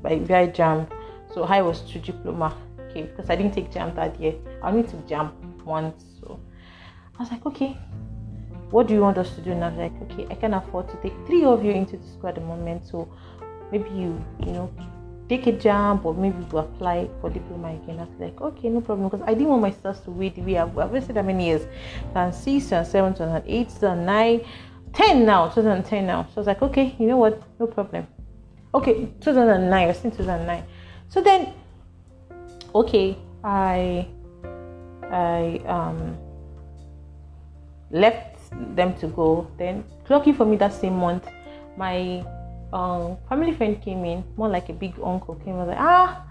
by 0.02 0.18
via 0.18 0.49
JAMB 0.49 0.90
so 1.34 1.44
I 1.44 1.61
was 1.62 1.82
to 1.82 1.99
diploma 1.99 2.56
okay 2.88 3.02
because 3.02 3.28
I 3.28 3.37
didn't 3.37 3.52
take 3.52 3.70
JAMB 3.70 3.94
that 3.96 4.18
year. 4.20 4.34
I 4.62 4.70
only 4.70 4.84
took 4.84 5.06
JAMB 5.06 5.64
once 5.64 6.04
so 6.20 6.40
I 7.16 7.22
was 7.22 7.30
like 7.30 7.44
okay 7.46 7.76
what 8.70 8.87
do 8.87 8.94
you 8.94 9.00
want 9.02 9.18
us 9.18 9.34
to 9.34 9.42
do? 9.42 9.52
And 9.52 9.62
I 9.62 9.68
was 9.68 9.76
like 9.76 10.02
okay 10.04 10.26
I 10.30 10.34
can 10.34 10.54
afford 10.54 10.88
to 10.88 10.96
take 11.02 11.14
three 11.26 11.44
of 11.44 11.62
you 11.62 11.72
into 11.72 11.99
the 11.99 12.06
school 12.06 12.30
at 12.30 12.37
the 12.37 12.40
moment 12.40 12.87
so 12.87 13.06
maybe 13.73 13.91
you 13.91 14.23
you 14.47 14.52
know 14.52 14.71
take 15.29 15.47
a 15.47 15.52
JAMB 15.52 16.05
or 16.05 16.14
maybe 16.14 16.37
you 16.50 16.59
apply 16.59 17.09
for 17.21 17.31
diploma 17.31 17.69
again. 17.75 17.99
I 17.99 18.05
was 18.05 18.21
like, 18.21 18.41
okay, 18.41 18.69
no 18.69 18.81
problem. 18.81 19.09
Because 19.09 19.26
I 19.26 19.33
didn't 19.33 19.49
want 19.49 19.62
my 19.62 19.71
stars 19.71 20.00
to 20.00 20.11
wait 20.11 20.37
way 20.38 20.59
I've, 20.59 20.76
I've 20.76 20.91
wasted 20.91 21.17
that 21.17 21.25
many 21.25 21.47
years. 21.47 21.62
2006, 22.12 22.64
2007, 22.67 23.14
2008, 23.14 23.69
2009, 23.69 24.41
10 24.93 25.25
now, 25.25 25.49
2010 25.49 26.07
now. 26.07 26.25
So 26.25 26.33
I 26.37 26.41
was 26.41 26.47
like, 26.47 26.62
okay, 26.62 26.95
you 26.99 27.07
know 27.07 27.17
what? 27.17 27.43
No 27.59 27.67
problem. 27.67 28.07
Okay, 28.75 29.09
2009, 29.21 29.73
I 29.73 29.87
was 29.87 30.05
in 30.05 30.11
2009. 30.11 30.64
So 31.09 31.23
then, 31.23 31.55
okay, 32.75 33.17
I, 33.43 34.09
I 35.11 35.62
um, 35.67 36.19
left 37.91 38.38
them 38.76 38.95
to 38.99 39.07
go. 39.09 39.50
Then, 39.57 39.85
lucky 40.11 40.33
for 40.33 40.45
me 40.45 40.57
that 40.57 40.75
same 40.75 40.97
month, 40.97 41.26
my 41.76 42.23
um, 42.73 43.17
family 43.29 43.52
friend 43.52 43.81
came 43.81 44.05
in, 44.05 44.25
more 44.37 44.49
like 44.49 44.69
a 44.69 44.73
big 44.73 44.95
uncle 45.02 45.35
came. 45.37 45.55
I 45.55 45.59
was 45.59 45.69
like, 45.69 45.79
ah, 45.81 46.25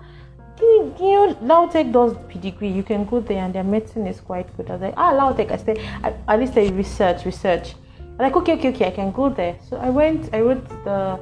you, 0.59 0.95
you 0.99 1.37
Lautech 1.43 1.91
does 1.91 2.15
pre-degree. 2.29 2.69
You 2.69 2.83
can 2.83 3.05
go 3.05 3.19
there, 3.19 3.43
and 3.43 3.53
their 3.53 3.63
medicine 3.63 4.07
is 4.07 4.19
quite 4.19 4.55
good. 4.57 4.69
I 4.69 4.73
was 4.73 4.81
like, 4.81 4.93
ah, 4.97 5.13
Lautech. 5.13 5.51
I 5.51 5.57
said, 5.57 5.77
at 6.27 6.39
least 6.39 6.57
I 6.57 6.67
research, 6.69 7.25
research. 7.25 7.75
I'm 7.99 8.17
like, 8.17 8.35
okay, 8.35 8.53
okay, 8.53 8.69
okay, 8.69 8.87
I 8.87 8.91
can 8.91 9.11
go 9.11 9.29
there. 9.29 9.57
So 9.69 9.77
I 9.77 9.89
went. 9.89 10.33
I 10.33 10.41
wrote 10.41 10.67
the 10.83 11.19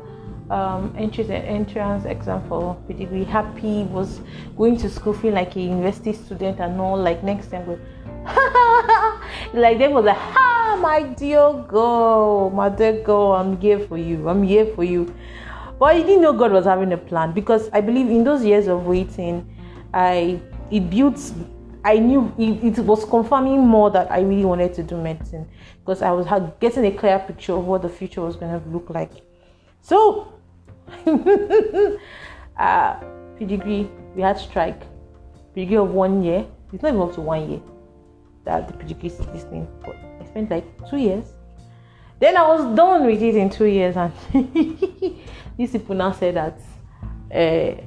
um, 0.50 0.94
entrance 0.98 1.30
entrance 1.30 2.06
exam 2.06 2.48
for 2.50 2.76
pre-degree. 2.86 3.24
Happy 3.24 3.84
was 3.84 4.22
going 4.58 4.78
to 4.78 4.90
school, 4.90 5.14
feeling 5.14 5.36
like 5.36 5.56
a 5.56 5.62
university 5.62 6.14
student 6.14 6.60
and 6.60 6.80
all. 6.82 6.98
Like 6.98 7.24
next 7.24 7.52
time. 7.52 7.80
like 9.54 9.78
they 9.78 9.88
was 9.88 10.06
like, 10.06 10.18
ha, 10.18 10.78
my 10.82 11.04
dear 11.04 11.54
girl, 11.68 12.50
my 12.50 12.70
dear 12.70 13.02
girl, 13.02 13.34
I'm 13.34 13.60
here 13.60 13.80
for 13.80 13.98
you. 13.98 14.28
I'm 14.28 14.44
here 14.44 14.66
for 14.76 14.84
you. 14.84 15.14
But 15.80 15.96
I 15.96 16.02
didn't 16.02 16.22
know 16.22 16.34
God 16.34 16.52
was 16.52 16.66
having 16.66 16.92
a 16.92 16.98
plan 16.98 17.32
because 17.32 17.70
I 17.72 17.82
believe 17.82 18.10
in 18.10 18.24
those 18.24 18.44
years 18.44 18.68
of 18.68 18.86
waiting, 18.86 19.48
I 19.94 20.42
it 20.70 20.90
built. 20.90 21.20
I 21.86 21.98
knew 21.98 22.34
it, 22.38 22.78
it 22.78 22.84
was 22.84 23.06
confirming 23.06 23.66
more 23.66 23.90
that 23.92 24.12
I 24.12 24.20
really 24.20 24.44
wanted 24.44 24.74
to 24.74 24.84
do 24.84 24.98
medicine 24.98 25.48
because 25.80 26.02
I 26.02 26.12
was 26.12 26.28
getting 26.60 26.86
a 26.86 26.92
clear 26.92 27.20
picture 27.20 27.54
of 27.54 27.66
what 27.66 27.82
the 27.82 27.90
future 27.90 28.22
was 28.22 28.36
going 28.36 28.52
to 28.52 28.70
look 28.70 28.90
like. 28.90 29.12
So, 29.82 30.34
uh, 32.58 32.96
pre-degree, 33.38 33.90
we 34.14 34.22
had 34.22 34.38
strike. 34.38 34.82
Pre-degree 35.54 35.78
of 35.78 35.92
one 35.92 36.22
year. 36.22 36.46
It's 36.74 36.84
not 36.84 36.90
even 36.90 37.02
up 37.02 37.14
to 37.16 37.22
one 37.22 37.50
year 37.50 37.62
that 38.46 38.70
is 38.82 39.18
this 39.18 39.44
thing. 39.44 39.68
But 39.86 39.96
I 40.22 40.26
spent 40.26 40.50
like 40.50 40.90
two 40.90 40.98
years. 40.98 41.34
Then 42.20 42.36
I 42.36 42.48
was 42.48 42.76
done 42.76 43.06
with 43.06 43.22
it 43.22 43.36
in 43.36 43.50
two 43.50 43.66
years, 43.66 43.96
and 43.96 44.12
these 45.58 45.72
people 45.72 45.96
now 45.96 46.12
said 46.12 46.36
that 46.36 46.60
uh, 47.34 47.82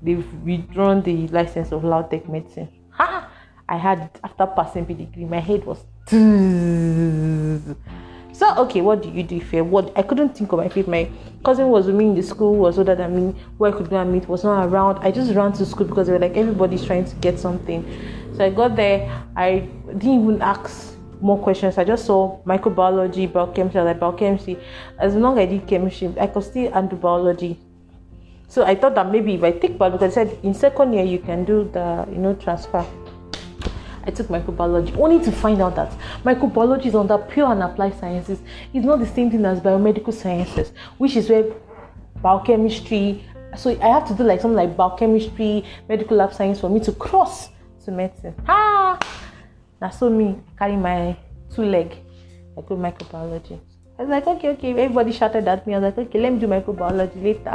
they've 0.00 0.34
withdrawn 0.42 1.02
the 1.02 1.28
license 1.28 1.72
of 1.72 1.82
Lautech 1.82 2.28
medicine. 2.28 2.68
Ha! 2.90 3.30
I 3.68 3.76
had 3.76 4.18
after 4.24 4.46
passing 4.46 4.86
pre-degree. 4.86 5.26
My 5.26 5.40
head 5.40 5.64
was. 5.66 5.84
So 8.38 8.54
okay, 8.58 8.82
what 8.82 9.02
do 9.02 9.10
you 9.10 9.24
do 9.24 9.34
if 9.34 9.52
you 9.52 9.64
what 9.64 9.90
I 9.98 10.02
couldn't 10.02 10.36
think 10.36 10.52
of 10.52 10.60
my 10.60 10.68
favorite. 10.68 10.88
My 10.88 11.10
cousin 11.44 11.70
was 11.70 11.86
with 11.86 11.96
me 11.96 12.04
in 12.04 12.14
the 12.14 12.22
school, 12.22 12.54
was 12.54 12.78
older 12.78 12.94
than 12.94 13.16
me, 13.16 13.40
where 13.56 13.74
I 13.74 13.76
could 13.76 13.90
go 13.90 13.96
and 14.00 14.12
meet, 14.12 14.28
was 14.28 14.44
not 14.44 14.64
around. 14.64 14.98
I 15.00 15.10
just 15.10 15.34
ran 15.34 15.52
to 15.54 15.66
school 15.66 15.88
because 15.88 16.06
they 16.06 16.12
were 16.12 16.20
like 16.20 16.36
everybody's 16.36 16.84
trying 16.84 17.04
to 17.06 17.16
get 17.16 17.40
something. 17.40 17.84
So 18.38 18.44
I 18.44 18.50
got 18.50 18.76
there, 18.76 19.10
I 19.34 19.68
didn't 19.88 20.22
even 20.22 20.42
ask 20.42 20.94
more 21.20 21.36
questions. 21.40 21.76
I 21.76 21.82
just 21.82 22.06
saw 22.06 22.40
microbiology, 22.44 23.32
biochemistry, 23.32 23.80
like 23.80 23.98
biochemistry. 23.98 24.56
As 24.96 25.16
long 25.16 25.36
as 25.36 25.42
I 25.42 25.46
did 25.46 25.66
chemistry, 25.66 26.14
I 26.20 26.28
could 26.28 26.44
still 26.44 26.70
handle 26.70 26.98
biology. 26.98 27.58
So 28.46 28.64
I 28.64 28.76
thought 28.76 28.94
that 28.94 29.10
maybe 29.10 29.34
if 29.34 29.42
I 29.42 29.50
take 29.50 29.76
biology, 29.76 29.98
because 29.98 30.16
I 30.16 30.24
said 30.24 30.38
in 30.44 30.54
second 30.54 30.92
year 30.92 31.02
you 31.02 31.18
can 31.18 31.44
do 31.44 31.68
the 31.72 32.06
you 32.12 32.18
know 32.18 32.32
transfer. 32.36 32.86
I 34.04 34.12
took 34.12 34.28
microbiology 34.28 34.96
only 34.96 35.18
to 35.24 35.32
find 35.32 35.60
out 35.60 35.74
that 35.74 35.90
microbiology 36.22 36.86
is 36.86 36.94
under 36.94 37.18
pure 37.18 37.50
and 37.50 37.60
applied 37.60 37.98
sciences. 37.98 38.38
It's 38.72 38.86
not 38.86 39.00
the 39.00 39.06
same 39.06 39.32
thing 39.32 39.44
as 39.46 39.58
biomedical 39.58 40.14
sciences, 40.14 40.70
which 40.98 41.16
is 41.16 41.28
where 41.28 41.52
biochemistry. 42.22 43.24
So 43.56 43.76
I 43.82 43.88
have 43.88 44.06
to 44.06 44.14
do 44.14 44.22
like 44.22 44.40
something 44.40 44.56
like 44.56 44.76
biochemistry, 44.76 45.64
medical 45.88 46.16
lab 46.16 46.32
science 46.32 46.60
for 46.60 46.70
me 46.70 46.78
to 46.80 46.92
cross 46.92 47.48
to 47.88 47.92
medicine. 47.96 48.34
Ah, 48.46 48.98
now 49.80 49.90
so 49.90 50.10
me 50.10 50.36
carry 50.58 50.76
my 50.76 51.16
two 51.54 51.64
leg. 51.64 51.96
I 52.56 52.60
go 52.60 52.76
microbiology. 52.76 53.58
I 53.98 54.02
was 54.02 54.10
like, 54.10 54.26
okay, 54.26 54.50
okay. 54.50 54.70
Everybody 54.72 55.12
shouted 55.12 55.48
at 55.48 55.66
me. 55.66 55.74
I 55.74 55.78
was 55.78 55.96
like, 55.96 56.06
okay, 56.08 56.20
let 56.20 56.32
me 56.32 56.38
do 56.38 56.46
microbiology 56.46 57.22
later. 57.22 57.54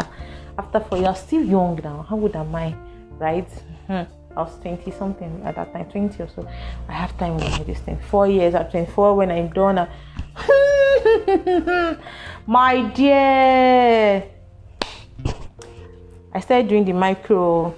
After 0.57 0.79
four 0.79 0.97
years, 0.97 1.19
still 1.19 1.43
young 1.43 1.79
now. 1.83 2.05
How 2.09 2.19
old 2.19 2.35
am 2.35 2.53
I? 2.55 2.75
Right? 3.17 3.49
Hmm. 3.87 4.03
I 4.35 4.41
was 4.41 4.59
20 4.61 4.91
something 4.91 5.41
at 5.45 5.55
that 5.55 5.71
time, 5.73 5.85
20 5.85 6.23
or 6.23 6.27
so. 6.27 6.47
I 6.89 6.93
have 6.93 7.15
time 7.17 7.35
with 7.35 7.67
this 7.67 7.79
thing. 7.79 7.99
Four 8.09 8.27
years 8.27 8.55
at 8.55 8.71
24 8.71 9.15
when 9.15 9.29
I'm 9.29 9.49
done. 9.49 9.87
My 12.47 12.81
dear. 12.81 14.23
I 16.33 16.39
started 16.39 16.67
doing 16.67 16.83
the 16.85 16.93
micro. 16.93 17.75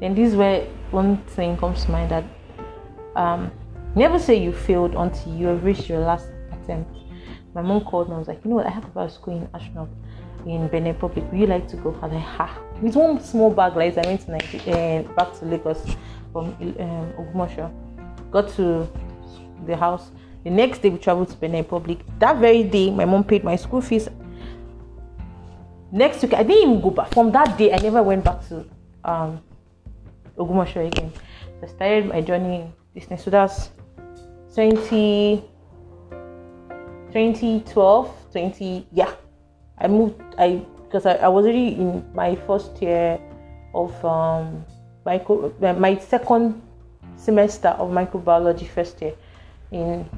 Then 0.00 0.14
this 0.16 0.30
is 0.30 0.36
where 0.36 0.66
one 0.92 1.18
thing 1.34 1.56
comes 1.56 1.84
to 1.84 1.90
mind 1.90 2.10
that 2.10 2.24
um, 3.16 3.50
never 3.94 4.18
say 4.18 4.36
you 4.36 4.52
failed 4.52 4.94
until 4.94 5.34
you 5.34 5.46
have 5.46 5.64
reached 5.64 5.88
your 5.88 6.00
last 6.00 6.26
attempt. 6.52 6.96
My 7.54 7.62
mom 7.62 7.82
called 7.82 8.08
me. 8.08 8.14
I 8.14 8.18
was 8.18 8.28
like, 8.28 8.44
you 8.44 8.50
know 8.50 8.56
what? 8.56 8.66
I 8.66 8.70
have 8.70 8.84
about 8.84 9.10
school 9.12 9.36
in 9.36 9.46
Ashnaf 9.48 9.88
in 10.46 10.68
Benin 10.68 10.94
Republic. 10.94 11.24
Would 11.30 11.40
you 11.40 11.46
like 11.46 11.68
to 11.68 11.76
go? 11.76 11.90
I 12.00 12.06
was 12.06 12.12
like, 12.14 12.22
ha. 12.22 12.58
With 12.80 12.96
one 12.96 13.20
small 13.20 13.50
bag, 13.50 13.76
like 13.76 13.98
I 13.98 14.06
went 14.06 14.20
to 14.22 14.30
Nigeria, 14.30 15.00
uh, 15.00 15.12
back 15.14 15.38
to 15.38 15.44
Lagos 15.44 15.96
from 16.32 16.46
um, 16.46 17.12
Ogbomosho. 17.18 17.70
Got 18.30 18.48
to 18.50 18.88
the 19.66 19.76
house. 19.76 20.10
The 20.44 20.50
next 20.50 20.78
day, 20.78 20.88
we 20.88 20.98
traveled 20.98 21.28
to 21.30 21.36
Benin 21.36 21.62
Republic. 21.62 21.98
That 22.18 22.38
very 22.38 22.62
day, 22.62 22.90
my 22.90 23.04
mom 23.04 23.24
paid 23.24 23.44
my 23.44 23.56
school 23.56 23.80
fees. 23.80 24.08
Next 25.92 26.22
week, 26.22 26.34
I 26.34 26.42
didn't 26.42 26.62
even 26.70 26.80
go 26.80 26.90
back. 26.90 27.12
From 27.12 27.32
that 27.32 27.58
day, 27.58 27.72
I 27.72 27.78
never 27.78 28.02
went 28.02 28.24
back 28.24 28.46
to 28.48 28.64
um, 29.04 29.42
Ogbomosho 30.40 30.86
again. 30.86 31.12
So 31.60 31.66
I 31.66 31.66
started 31.66 32.06
my 32.06 32.20
journey 32.20 32.72
this 32.94 33.04
thing. 33.04 33.18
So 33.18 33.30
that's 33.30 33.70
20, 34.54 35.44
2012, 37.12 38.32
20, 38.32 38.86
yeah. 38.92 39.12
I 39.78 39.88
moved, 39.88 40.20
I 40.38 40.62
because 40.90 41.06
I, 41.06 41.14
I 41.14 41.28
was 41.28 41.44
already 41.44 41.68
in 41.68 42.04
my 42.14 42.34
first 42.34 42.82
year 42.82 43.20
of 43.74 44.04
um, 44.04 44.64
micro, 45.06 45.54
my 45.60 45.96
second 45.98 46.60
semester 47.16 47.68
of 47.68 47.90
microbiology 47.90 48.66
first 48.66 49.00
year 49.00 49.14
in 49.70 50.08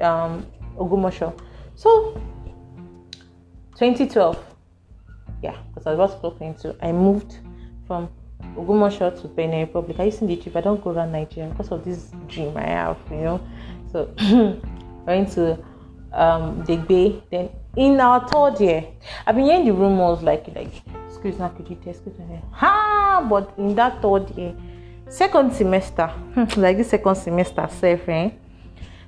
um, 0.00 0.46
Ogbomosho. 0.76 1.36
So 1.74 2.20
2012, 3.72 4.38
yeah, 5.42 5.56
because 5.68 5.86
I 5.88 5.94
was 5.94 6.20
talking 6.20 6.54
to, 6.56 6.76
I 6.80 6.92
moved 6.92 7.38
from 7.86 8.08
Ogbomosho 8.56 9.20
to 9.20 9.28
Benin 9.28 9.60
Republic. 9.60 9.98
I 9.98 10.04
used 10.04 10.18
to 10.20 10.26
the 10.26 10.36
trip. 10.36 10.56
I 10.56 10.60
don't 10.60 10.82
go 10.82 10.90
around 10.90 11.12
Nigeria 11.12 11.50
because 11.50 11.70
of 11.70 11.84
this 11.84 12.10
dream 12.28 12.56
I 12.56 12.66
have, 12.66 12.98
you 13.10 13.16
know. 13.16 13.40
So 13.90 14.06
going 15.06 15.26
to 15.32 15.52
um, 16.12 16.62
Degbe, 16.64 17.22
then 17.30 17.50
in 17.76 18.00
our 18.00 18.28
third 18.28 18.60
year, 18.60 18.84
I've 19.26 19.34
been 19.36 19.46
hearing 19.46 19.64
the 19.64 19.72
rumors 19.72 20.22
like 20.22 20.54
like 20.54 20.72
excuse 21.08 21.38
me, 21.38 21.48
could 21.56 21.68
you 21.68 21.76
test 21.76 22.02
excuse 22.06 22.18
me? 22.28 22.40
Ha! 22.52 23.26
But 23.28 23.54
in 23.56 23.74
that 23.76 24.02
third 24.02 24.30
year, 24.36 24.54
second 25.08 25.52
semester, 25.52 26.12
like 26.56 26.76
the 26.76 26.84
second 26.84 27.14
semester, 27.16 27.68
safe, 27.70 28.08
eh? 28.08 28.30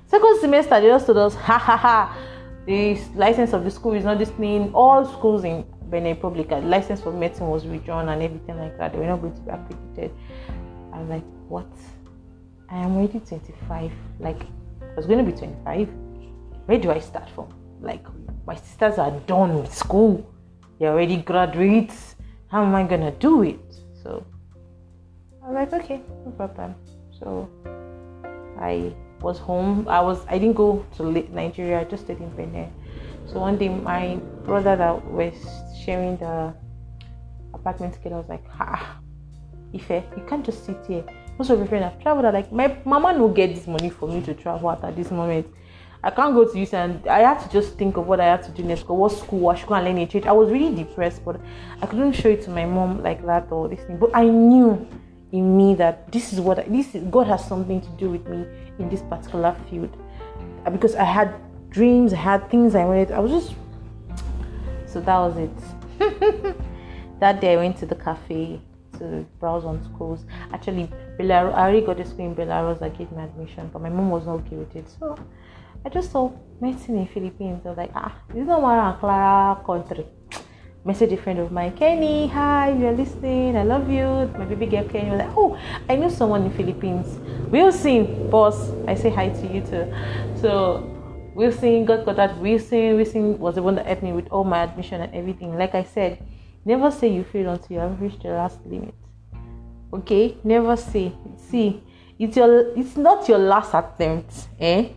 Second 0.07 0.39
semester, 0.39 0.81
they 0.81 0.87
just 0.87 1.05
told 1.05 1.17
us, 1.17 1.35
ha 1.35 1.57
ha 1.57 1.77
ha, 1.77 2.17
the 2.65 2.97
license 3.15 3.53
of 3.53 3.63
the 3.63 3.71
school 3.71 3.93
is 3.93 4.05
not 4.05 4.17
this 4.17 4.29
thing. 4.29 4.71
All 4.73 5.05
schools 5.05 5.43
in 5.43 5.65
Benin 5.89 6.15
Republic, 6.15 6.49
the 6.49 6.57
license 6.61 7.01
for 7.01 7.11
medicine 7.11 7.47
was 7.47 7.65
withdrawn 7.65 8.09
and 8.09 8.21
everything 8.21 8.57
like 8.57 8.77
that. 8.77 8.93
They 8.93 8.99
were 8.99 9.05
not 9.05 9.21
going 9.21 9.35
to 9.35 9.41
be 9.41 9.51
accredited. 9.51 10.11
I 10.93 10.99
was 10.99 11.09
like, 11.09 11.23
what? 11.47 11.71
I 12.69 12.77
am 12.77 12.97
already 12.97 13.19
25. 13.19 13.91
Like, 14.19 14.41
I 14.81 14.95
was 14.95 15.05
going 15.05 15.23
to 15.23 15.31
be 15.31 15.37
25. 15.37 15.89
Where 16.65 16.77
do 16.79 16.91
I 16.91 16.99
start 16.99 17.29
from? 17.29 17.53
Like, 17.81 18.05
my 18.45 18.55
sisters 18.55 18.97
are 18.97 19.11
done 19.21 19.61
with 19.61 19.73
school, 19.73 20.25
they're 20.79 20.91
already 20.91 21.17
graduates. 21.17 22.15
How 22.47 22.63
am 22.63 22.75
I 22.75 22.83
gonna 22.83 23.11
do 23.11 23.43
it? 23.43 23.59
So 24.03 24.25
I 25.43 25.49
was 25.49 25.55
like, 25.55 25.83
okay, 25.83 26.01
no 26.25 26.31
problem. 26.31 26.75
So 27.19 27.49
I 28.59 28.93
was 29.21 29.39
home. 29.39 29.87
I 29.87 30.01
was 30.01 30.25
I 30.27 30.37
didn't 30.37 30.55
go 30.55 30.85
to 30.97 31.11
Nigeria. 31.33 31.81
I 31.81 31.83
just 31.85 32.03
stayed 32.03 32.19
in 32.19 32.29
Benin. 32.35 32.71
So 33.25 33.39
one 33.39 33.57
day, 33.57 33.69
my 33.69 34.17
brother 34.43 34.75
that 34.75 35.03
was 35.05 35.33
sharing 35.85 36.17
the 36.17 36.53
apartment 37.53 37.93
together 37.93 38.15
I 38.15 38.19
was 38.19 38.29
like, 38.29 38.43
ah, 38.59 38.75
"Ha, 38.75 38.99
Ife, 39.73 39.91
eh, 39.91 40.01
you 40.17 40.23
can't 40.27 40.45
just 40.45 40.65
sit 40.65 40.77
here. 40.87 41.03
Most 41.37 41.49
of 41.49 41.59
your 41.59 41.67
friends 41.67 41.83
have 41.83 42.01
traveled. 42.01 42.33
Like 42.33 42.51
my 42.51 42.77
mama 42.85 43.13
no 43.13 43.27
get 43.27 43.53
this 43.53 43.67
money 43.67 43.89
for 43.89 44.07
me 44.07 44.21
to 44.21 44.33
travel 44.33 44.71
at 44.71 44.95
this 44.95 45.11
moment. 45.11 45.47
I 46.03 46.11
can't 46.11 46.35
go 46.35 46.45
to 46.45 46.53
UC 46.53 46.73
and 46.73 47.07
I 47.07 47.19
had 47.21 47.39
to 47.39 47.49
just 47.49 47.77
think 47.77 47.97
of 47.97 48.05
what 48.07 48.19
I 48.19 48.25
had 48.25 48.43
to 48.43 48.51
do 48.51 48.63
next. 48.63 48.85
Go 48.85 48.93
what 48.93 49.11
school 49.11 49.49
I 49.49 49.55
should 49.55 49.67
go 49.67 49.73
and 49.73 49.85
learn 49.85 49.97
a 49.97 50.05
trade. 50.05 50.27
I 50.27 50.33
was 50.33 50.51
really 50.51 50.73
depressed, 50.75 51.25
but 51.25 51.41
I 51.81 51.87
couldn't 51.87 52.13
show 52.13 52.29
it 52.29 52.43
to 52.43 52.51
my 52.51 52.65
mom 52.65 53.01
like 53.01 53.25
that 53.25 53.51
or 53.51 53.67
this 53.67 53.79
thing. 53.81 53.97
But 53.97 54.11
I 54.13 54.25
knew 54.25 54.87
in 55.31 55.57
me 55.57 55.73
that 55.75 56.11
this 56.11 56.31
is 56.31 56.39
what 56.39 56.59
I, 56.59 56.63
this 56.63 56.93
is, 56.93 57.03
God 57.09 57.27
has 57.27 57.45
something 57.47 57.81
to 57.81 57.89
do 57.97 58.11
with 58.11 58.27
me 58.27 58.45
in 58.77 58.87
this 58.89 59.01
particular 59.01 59.55
field 59.67 59.97
because 60.71 60.95
I 60.95 61.05
had 61.05 61.33
dreams, 61.71 62.13
I 62.13 62.17
had 62.17 62.49
things 62.51 62.75
I 62.75 62.85
wanted. 62.85 63.11
I 63.11 63.19
was 63.19 63.31
just 63.31 63.55
so 64.85 65.01
that 65.01 65.17
was 65.17 65.35
it. 65.37 65.74
that 67.19 67.41
day 67.41 67.53
I 67.53 67.57
went 67.57 67.77
to 67.77 67.85
the 67.85 67.95
cafe 67.95 68.61
to 68.99 69.25
browse 69.39 69.65
on 69.65 69.83
schools. 69.83 70.25
Actually, 70.51 70.89
Belarus, 71.19 71.53
I 71.53 71.63
already 71.63 71.81
got 71.81 71.99
a 71.99 72.05
school 72.05 72.25
in 72.25 72.35
Belarus 72.35 72.79
that 72.79 72.97
gave 72.97 73.11
me 73.11 73.23
admission, 73.23 73.69
but 73.71 73.81
my 73.81 73.89
mom 73.89 74.09
was 74.09 74.25
not 74.25 74.39
okay 74.41 74.55
with 74.55 74.75
it. 74.75 74.89
So 74.99 75.17
I 75.85 75.89
just 75.89 76.11
saw 76.11 76.31
medicine 76.59 76.97
in 76.97 77.07
Philippines. 77.07 77.61
I 77.65 77.69
was 77.69 77.77
like, 77.77 77.91
ah, 77.95 78.15
this 78.29 78.41
is 78.41 78.47
not 78.47 78.61
one 78.61 78.99
Clara 78.99 79.61
country. 79.65 80.05
Message 80.85 81.13
a 81.13 81.17
friend 81.17 81.39
of 81.39 81.51
mine, 81.51 81.75
Kenny, 81.75 82.27
hi, 82.27 82.71
you're 82.71 82.91
listening, 82.91 83.57
I 83.57 83.63
love 83.63 83.89
you. 83.89 84.31
My 84.37 84.45
baby 84.45 84.67
girl 84.67 84.83
Kenny 84.83 85.09
was 85.09 85.19
like, 85.19 85.35
oh, 85.35 85.57
I 85.89 85.95
know 85.95 86.09
someone 86.09 86.43
in 86.43 86.51
Philippines. 86.51 87.17
Wilson, 87.49 88.29
boss, 88.29 88.69
I 88.87 88.93
say 88.93 89.09
hi 89.09 89.29
to 89.29 89.47
you 89.51 89.61
too. 89.61 89.91
So 90.39 90.94
Wilson 91.35 91.83
God 91.83 92.05
got 92.05 92.15
contact. 92.15 92.39
Wilson, 92.39 92.95
Wilson 92.95 93.37
was 93.37 93.55
the 93.55 93.61
one 93.61 93.75
that 93.75 93.85
helped 93.85 94.03
me 94.03 94.13
with 94.13 94.27
all 94.29 94.45
my 94.45 94.63
admission 94.63 95.01
and 95.01 95.13
everything. 95.13 95.57
Like 95.57 95.75
I 95.75 95.83
said, 95.83 96.25
never 96.63 96.89
say 96.89 97.09
you 97.09 97.25
fail 97.25 97.49
until 97.51 97.75
you 97.75 97.79
have 97.79 98.01
reached 98.01 98.23
the 98.23 98.29
last 98.29 98.59
limit. 98.65 98.95
Okay, 99.93 100.37
never 100.45 100.77
say. 100.77 101.13
See, 101.37 101.83
it's 102.17 102.37
your, 102.37 102.77
it's 102.77 102.95
not 102.95 103.27
your 103.27 103.37
last 103.37 103.73
attempt, 103.73 104.47
eh? 104.59 104.89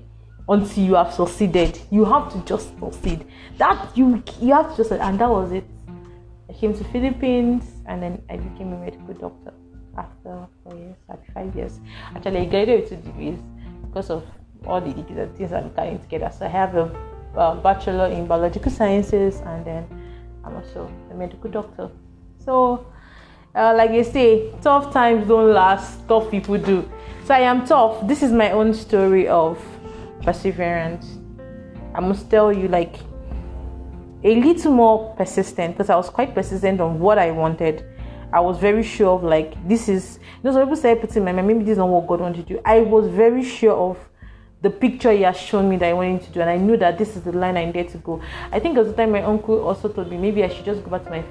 Until 0.49 0.85
you 0.85 0.95
have 0.95 1.13
succeeded, 1.13 1.79
you 1.91 2.05
have 2.05 2.33
to 2.33 2.39
just 2.45 2.79
succeed. 2.79 3.27
That 3.59 3.97
you, 3.97 4.23
you 4.41 4.55
have 4.55 4.71
to 4.71 4.77
just, 4.77 4.93
and 4.93 5.19
that 5.19 5.29
was 5.29 5.53
it. 5.53 5.65
I 6.49 6.53
came 6.53 6.73
to 6.73 6.85
Philippines 6.85 7.65
and 7.87 8.03
then 8.03 8.23
I 8.31 8.37
became 8.37 8.73
a 8.73 8.79
medical 8.79 9.13
doctor 9.13 9.53
after 9.99 10.47
four 10.63 10.75
years, 10.77 10.97
after 11.11 11.33
five 11.33 11.55
years. 11.55 11.81
Actually, 12.15 12.39
I 12.39 12.45
graduated 12.47 12.91
with 12.91 13.05
two 13.05 13.11
degrees 13.11 13.39
because 13.85 14.09
of 14.09 14.25
all 14.67 14.81
the 14.81 14.93
degrees 14.93 15.29
things 15.37 15.53
I'm 15.53 15.71
carrying 15.75 15.99
together. 16.01 16.31
So 16.37 16.47
I 16.47 16.49
have 16.49 16.75
a, 16.75 16.91
bachelor 17.63 18.07
in 18.07 18.27
biological 18.27 18.73
sciences 18.73 19.41
and 19.47 19.65
then 19.65 19.87
I'm 20.45 20.57
also 20.57 20.91
a 21.11 21.15
medical 21.15 21.49
doctor. 21.49 21.89
So, 22.45 22.87
uh, 23.55 23.75
like 23.77 23.91
they 23.91 24.03
say, 24.03 24.53
tough 24.61 24.93
times 24.93 25.29
don't 25.29 25.53
last, 25.53 26.07
tough 26.09 26.31
people 26.31 26.59
do. 26.59 26.91
So 27.25 27.35
I 27.35 27.41
am 27.41 27.65
tough. 27.65 28.09
This 28.09 28.23
is 28.23 28.33
my 28.33 28.51
own 28.51 28.75
story 28.75 29.29
of 29.29 29.63
perseverance. 30.23 31.19
I 31.95 32.01
must 32.01 32.29
tell 32.29 32.53
you, 32.53 32.67
like, 32.69 32.97
a 34.25 34.41
little 34.41 34.73
more 34.73 35.15
persistent 35.15 35.77
because 35.77 35.91
I 35.91 35.97
was 35.97 36.11
quite 36.11 36.35
persistent 36.35 36.81
on 36.81 36.99
what 36.99 37.19
I 37.19 37.31
wanted. 37.31 37.85
I 38.33 38.41
was 38.41 38.59
very 38.59 38.83
sure 38.83 39.15
of 39.15 39.23
like 39.23 39.55
this 39.67 39.89
is 39.89 40.19
you 40.23 40.45
know 40.45 40.53
some 40.53 40.63
people 40.63 40.77
say 40.77 40.95
put 40.97 41.17
in 41.17 41.25
my 41.25 41.33
maybe 41.33 41.61
this 41.61 41.73
is 41.73 41.79
not 41.79 41.89
what 41.89 42.07
God 42.07 42.21
wanted 42.21 42.47
to 42.47 42.55
do. 42.55 42.61
I 42.65 42.81
was 42.81 43.07
very 43.09 43.45
sure 43.45 43.75
of 43.75 43.97
the 44.61 44.71
picture 44.71 45.13
he 45.13 45.23
has 45.23 45.37
shown 45.37 45.69
me 45.69 45.77
that 45.77 45.89
I 45.89 45.93
wanted 45.93 46.23
to 46.23 46.31
do 46.31 46.41
and 46.41 46.51
I 46.51 46.57
knew 46.57 46.77
that 46.79 46.99
this 46.99 47.17
is 47.17 47.23
the 47.23 47.33
line 47.33 47.57
I 47.57 47.65
needed 47.65 47.91
to 47.91 47.99
go. 47.99 48.21
I 48.51 48.59
think 48.59 48.77
at 48.77 48.87
the 48.87 48.93
time 48.93 49.13
my 49.13 49.23
uncle 49.23 49.67
also 49.67 49.89
told 49.89 50.11
me 50.11 50.17
maybe 50.17 50.43
I 50.43 50.49
should 50.49 50.65
just 50.65 50.83
go 50.85 50.91
back 50.91 51.05
to 51.05 51.11
my 51.11 51.25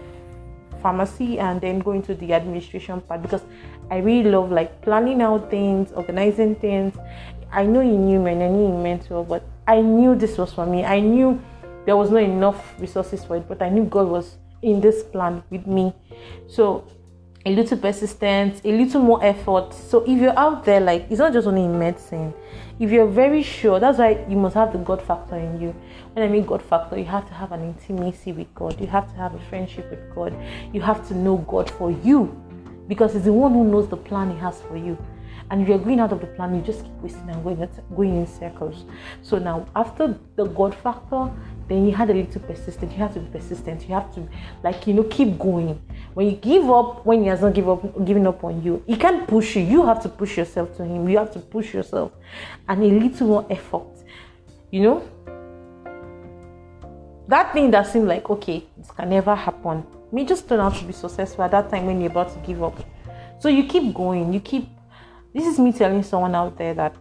pharmacy 0.82 1.40
and 1.40 1.60
then 1.60 1.80
go 1.80 1.92
into 1.92 2.16
the 2.16 2.34
administration 2.34 3.02
part 3.02 3.22
because 3.22 3.42
I 3.90 3.98
really 3.98 4.30
love 4.30 4.52
like 4.52 4.82
planning 4.82 5.22
out 5.22 5.50
things, 5.50 5.92
organizing 5.92 6.56
things. 6.56 6.96
I 7.52 7.66
know 7.66 7.82
he 7.82 7.92
knew 7.92 8.20
me 8.20 8.32
and 8.32 8.44
I 8.44 8.48
knew 8.48 8.68
he 8.68 8.84
meant 8.84 9.10
well, 9.10 9.24
but 9.24 9.44
I 9.68 9.82
knew 9.82 10.16
this 10.16 10.38
was 10.38 10.54
for 10.54 10.66
me. 10.66 10.86
I 10.86 11.00
knew 11.00 11.42
there 11.86 11.98
was 11.98 12.12
not 12.12 12.24
enough 12.24 12.80
resources 12.80 13.24
for 13.26 13.38
it, 13.38 13.48
but 13.48 13.62
I 13.62 13.70
knew 13.70 13.86
God 13.86 14.08
was 14.08 14.38
in 14.62 14.80
this 14.82 15.04
plan 15.04 15.44
with 15.50 15.68
me. 15.68 15.94
So 16.48 16.88
a 17.46 17.52
little 17.52 17.78
persistence, 17.78 18.62
a 18.66 18.72
little 18.72 19.02
more 19.02 19.24
effort. 19.24 19.74
So 19.74 20.04
if 20.04 20.20
you're 20.20 20.38
out 20.38 20.66
there, 20.66 20.80
like 20.80 21.08
it's 21.10 21.20
not 21.20 21.34
just 21.34 21.48
only 21.48 21.64
in 21.64 21.78
medicine. 21.80 22.34
If 22.80 22.92
you're 22.92 23.08
very 23.08 23.42
sure, 23.42 23.80
that's 23.80 23.98
why 23.98 24.24
you 24.30 24.38
must 24.38 24.54
have 24.54 24.72
the 24.72 24.78
God 24.78 25.02
factor 25.02 25.36
in 25.36 25.60
you. 25.60 25.76
When 26.14 26.24
I 26.24 26.28
mean 26.28 26.46
God 26.46 26.62
factor, 26.62 26.98
you 26.98 27.06
have 27.06 27.28
to 27.28 27.34
have 27.34 27.52
an 27.52 27.64
intimacy 27.64 28.34
with 28.34 28.54
God. 28.54 28.80
You 28.80 28.86
have 28.88 29.10
to 29.12 29.16
have 29.16 29.34
a 29.34 29.40
friendship 29.50 29.90
with 29.90 30.14
God. 30.14 30.38
You 30.72 30.82
have 30.82 31.08
to 31.08 31.16
know 31.16 31.38
God 31.38 31.70
for 31.72 31.90
you, 31.90 32.40
because 32.88 33.14
He's 33.14 33.24
the 33.24 33.34
one 33.34 33.54
who 33.54 33.64
knows 33.64 33.90
the 33.90 33.98
plan 33.98 34.32
He 34.32 34.38
has 34.38 34.62
for 34.62 34.78
you. 34.78 34.96
And 35.50 35.62
if 35.62 35.68
you're 35.68 35.80
going 35.80 36.00
out 36.00 36.12
of 36.12 36.20
the 36.20 36.28
plan, 36.28 36.54
you 36.54 36.62
just 36.62 36.84
keep 36.84 36.94
wasting 37.02 37.30
and 37.30 37.44
going, 37.44 37.68
going 37.96 38.18
in 38.18 38.28
circles. 38.28 38.86
So 39.24 39.40
now, 39.40 39.66
after 39.76 40.20
the 40.36 40.46
God 40.46 40.76
factor, 40.76 41.32
then 41.68 41.86
you 41.86 41.94
had 41.94 42.10
a 42.10 42.14
little 42.14 42.42
persistent. 42.42 42.92
You 42.94 43.00
have 43.00 43.14
to 43.14 43.20
be 43.20 43.30
persistent. 43.38 43.82
You 43.88 43.96
have 43.96 44.14
to, 44.16 44.28
like, 44.64 44.88
you 44.88 44.94
know, 44.94 45.04
keep 45.04 45.38
going. 45.38 45.82
When 46.14 46.28
you 46.28 46.38
give 46.38 46.70
up, 46.70 47.06
when 47.06 47.24
he 47.24 47.28
has 47.28 47.42
not 47.42 47.54
give 47.54 47.68
up, 47.68 48.06
giving 48.06 48.26
up 48.26 48.44
on 48.44 48.64
you, 48.64 48.84
he 48.88 48.96
can't 48.96 49.28
push 49.28 49.56
you. 49.56 49.64
You 49.64 49.86
have 49.86 50.02
to 50.04 50.10
push 50.10 50.38
yourself 50.38 50.76
to 50.78 50.86
him. 50.86 51.08
You 51.10 51.18
have 51.18 51.32
to 51.34 51.40
push 51.40 51.74
yourself, 51.74 52.14
and 52.68 52.82
a 52.82 52.88
little 52.88 53.28
more 53.28 53.46
effort. 53.50 53.88
You 54.72 54.82
know, 54.82 55.10
that 57.28 57.54
thing 57.54 57.72
that 57.72 57.88
seemed 57.88 58.08
like 58.08 58.30
okay, 58.30 58.66
this 58.78 58.90
can 58.92 59.10
never 59.10 59.36
happen, 59.36 59.86
may 60.12 60.26
just 60.26 60.48
turn 60.48 60.60
out 60.60 60.76
to 60.76 60.86
be 60.86 60.94
successful 60.94 61.44
at 61.44 61.52
that 61.52 61.70
time 61.70 61.86
when 61.86 62.00
you're 62.00 62.12
about 62.12 62.34
to 62.34 62.40
give 62.48 62.64
up. 62.64 62.78
So 63.40 63.50
you 63.50 63.66
keep 63.66 63.94
going. 63.94 64.34
You 64.34 64.40
keep. 64.40 64.70
This 65.34 65.46
is 65.46 65.60
me 65.60 65.72
telling 65.72 66.02
someone 66.02 66.34
out 66.34 66.58
there 66.58 66.74
that, 66.74 66.96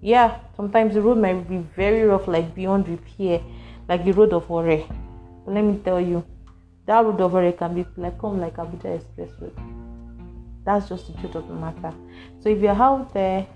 yeah, 0.00 0.40
sometimes 0.56 0.94
the 0.94 1.00
road 1.00 1.18
might 1.18 1.48
be 1.48 1.58
very 1.76 2.02
rough, 2.02 2.28
like 2.28 2.54
beyond 2.54 2.88
repair 2.88 3.40
like 3.88 4.04
the 4.04 4.12
road 4.12 4.32
of 4.32 4.50
Ore. 4.50 4.86
But 5.44 5.54
let 5.54 5.64
me 5.64 5.80
tell 5.84 6.00
you, 6.00 6.24
that 6.86 7.04
road 7.04 7.20
of 7.20 7.34
Ore 7.34 7.52
can 7.52 7.74
be 7.74 7.86
like 7.96 8.18
come 8.20 8.40
like 8.40 8.56
Abuja 8.56 8.96
Express 8.96 9.30
Road. 9.40 9.56
That's 10.64 10.88
just 10.88 11.06
the 11.06 11.14
truth 11.18 11.34
of 11.34 11.48
the 11.48 11.54
matter. 11.54 11.94
So 12.40 12.50
if 12.50 12.60
you're 12.60 12.72
out 12.72 13.12
there, 13.14 13.46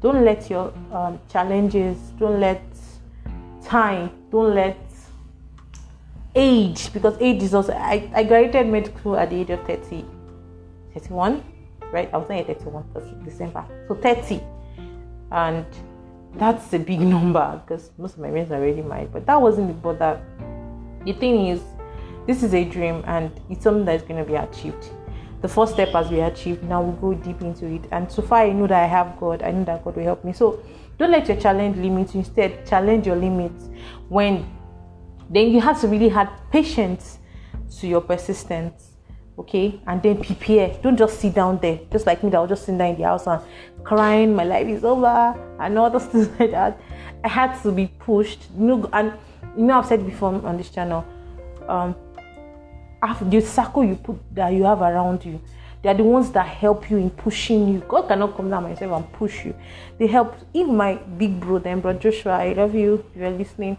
don't 0.00 0.24
let 0.24 0.48
your 0.48 0.72
um, 0.92 1.18
challenges, 1.30 1.98
don't 2.18 2.40
let 2.40 2.62
time, 3.62 4.10
don't 4.30 4.54
let 4.54 4.78
age, 6.34 6.92
because 6.92 7.16
age 7.20 7.42
is 7.42 7.54
also. 7.54 7.72
I, 7.72 8.10
I 8.14 8.24
graduated 8.24 8.68
medical 8.68 8.98
school 9.00 9.16
at 9.16 9.30
the 9.30 9.36
age 9.36 9.50
of 9.50 9.66
30, 9.66 10.04
31, 10.94 11.42
right? 11.92 12.10
I 12.12 12.16
was 12.16 12.28
not 12.28 12.46
31 12.46 13.24
December, 13.24 13.64
so 13.88 13.94
30, 13.94 14.40
and 15.32 15.66
that's 16.38 16.72
a 16.72 16.78
big 16.78 17.00
number 17.16 17.62
because 17.64 17.90
most 17.98 18.14
of 18.14 18.20
my 18.20 18.30
friends 18.30 18.50
are 18.50 18.56
already 18.56 18.82
married. 18.82 19.12
But 19.12 19.26
that 19.26 19.40
wasn't 19.40 19.68
the 19.68 19.74
bother. 19.74 20.20
The 21.04 21.12
thing 21.12 21.46
is, 21.48 21.60
this 22.26 22.42
is 22.42 22.54
a 22.54 22.64
dream 22.64 23.02
and 23.06 23.30
it's 23.48 23.64
something 23.64 23.84
that 23.84 23.96
is 23.96 24.02
going 24.02 24.24
to 24.24 24.30
be 24.30 24.36
achieved. 24.36 24.90
The 25.42 25.48
first 25.48 25.74
step 25.74 25.90
has 25.90 26.08
been 26.08 26.24
achieved. 26.24 26.64
Now 26.64 26.82
we 26.82 27.00
go 27.00 27.14
deep 27.14 27.40
into 27.42 27.66
it. 27.66 27.84
And 27.92 28.10
so 28.10 28.22
far, 28.22 28.40
I 28.40 28.52
know 28.52 28.66
that 28.66 28.82
I 28.82 28.86
have 28.86 29.18
God. 29.20 29.42
I 29.42 29.52
know 29.52 29.64
that 29.64 29.84
God 29.84 29.96
will 29.96 30.02
help 30.02 30.24
me. 30.24 30.32
So 30.32 30.62
don't 30.98 31.10
let 31.10 31.28
your 31.28 31.36
challenge 31.36 31.76
limit 31.76 32.14
you. 32.14 32.20
Instead, 32.20 32.66
challenge 32.66 33.06
your 33.06 33.16
limits. 33.16 33.68
When 34.08 34.50
then 35.30 35.50
you 35.50 35.60
have 35.60 35.80
to 35.80 35.88
really 35.88 36.08
have 36.08 36.30
patience 36.50 37.18
to 37.80 37.86
your 37.86 38.00
persistence 38.00 38.96
okay 39.38 39.80
and 39.86 40.02
then 40.02 40.22
prepare 40.22 40.76
don't 40.82 40.96
just 40.96 41.20
sit 41.20 41.34
down 41.34 41.58
there 41.58 41.80
just 41.92 42.06
like 42.06 42.22
me 42.22 42.30
that 42.30 42.40
was 42.40 42.48
just 42.48 42.62
sitting 42.62 42.78
there 42.78 42.88
in 42.88 42.96
the 42.96 43.02
house 43.02 43.26
and 43.26 43.42
crying 43.86 44.34
my 44.34 44.44
life 44.44 44.66
is 44.66 44.84
over 44.84 45.34
and 45.60 45.78
all 45.78 45.90
those 45.90 46.06
things 46.12 46.28
like 46.38 46.50
that. 46.50 46.80
I 47.24 47.28
had 47.28 47.60
to 47.62 47.72
be 47.72 47.86
pushed. 47.98 48.40
You 48.58 48.66
know 48.66 48.90
and 48.92 49.12
you 49.56 49.64
know 49.64 49.78
i've 49.78 49.86
said 49.86 50.04
before 50.04 50.34
on 50.46 50.58
this 50.58 50.68
channel 50.68 51.02
um 51.66 51.96
after 53.02 53.24
the 53.24 53.40
circle 53.40 53.82
you 53.84 53.94
put 53.94 54.18
that 54.34 54.50
you 54.52 54.64
have 54.64 54.82
around 54.82 55.24
you 55.24 55.40
they 55.82 55.88
are 55.90 55.94
the 55.94 56.02
ones 56.02 56.30
that 56.32 56.46
help 56.48 56.90
you 56.90 56.96
in 56.96 57.10
pushing 57.10 57.72
you. 57.72 57.80
God 57.86 58.08
cannot 58.08 58.36
come 58.36 58.50
down 58.50 58.64
myself 58.64 58.90
and 58.92 59.12
push 59.12 59.44
you. 59.44 59.54
They 59.98 60.08
help 60.08 60.34
even 60.52 60.76
my 60.76 60.94
big 60.94 61.38
brother 61.38 61.70
and 61.70 61.80
brother 61.80 61.98
joshua 61.98 62.32
i 62.32 62.52
love 62.54 62.74
you 62.74 63.04
if 63.14 63.20
you're 63.20 63.30
listening 63.30 63.76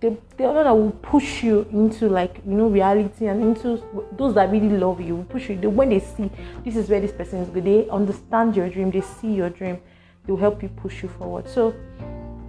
the, 0.00 0.16
the 0.36 0.44
other 0.44 0.64
that 0.64 0.72
will 0.72 0.90
push 0.90 1.42
you 1.42 1.66
into 1.72 2.08
like 2.08 2.42
you 2.46 2.52
know 2.52 2.68
reality 2.68 3.26
and 3.26 3.42
into 3.42 3.82
those 4.12 4.34
that 4.34 4.50
really 4.50 4.68
love 4.68 5.00
you 5.00 5.16
will 5.16 5.24
push 5.24 5.48
you. 5.48 5.56
They, 5.56 5.66
when 5.68 5.88
they 5.88 6.00
see 6.00 6.30
this 6.64 6.76
is 6.76 6.88
where 6.88 7.00
this 7.00 7.12
person 7.12 7.40
is 7.40 7.48
good 7.48 7.64
they 7.64 7.88
understand 7.88 8.56
your 8.56 8.68
dream 8.68 8.90
they 8.90 9.00
see 9.00 9.32
your 9.32 9.48
dream 9.48 9.80
they 10.26 10.32
will 10.32 10.40
help 10.40 10.62
you 10.62 10.68
push 10.68 11.02
you 11.02 11.08
forward. 11.08 11.48
So 11.48 11.74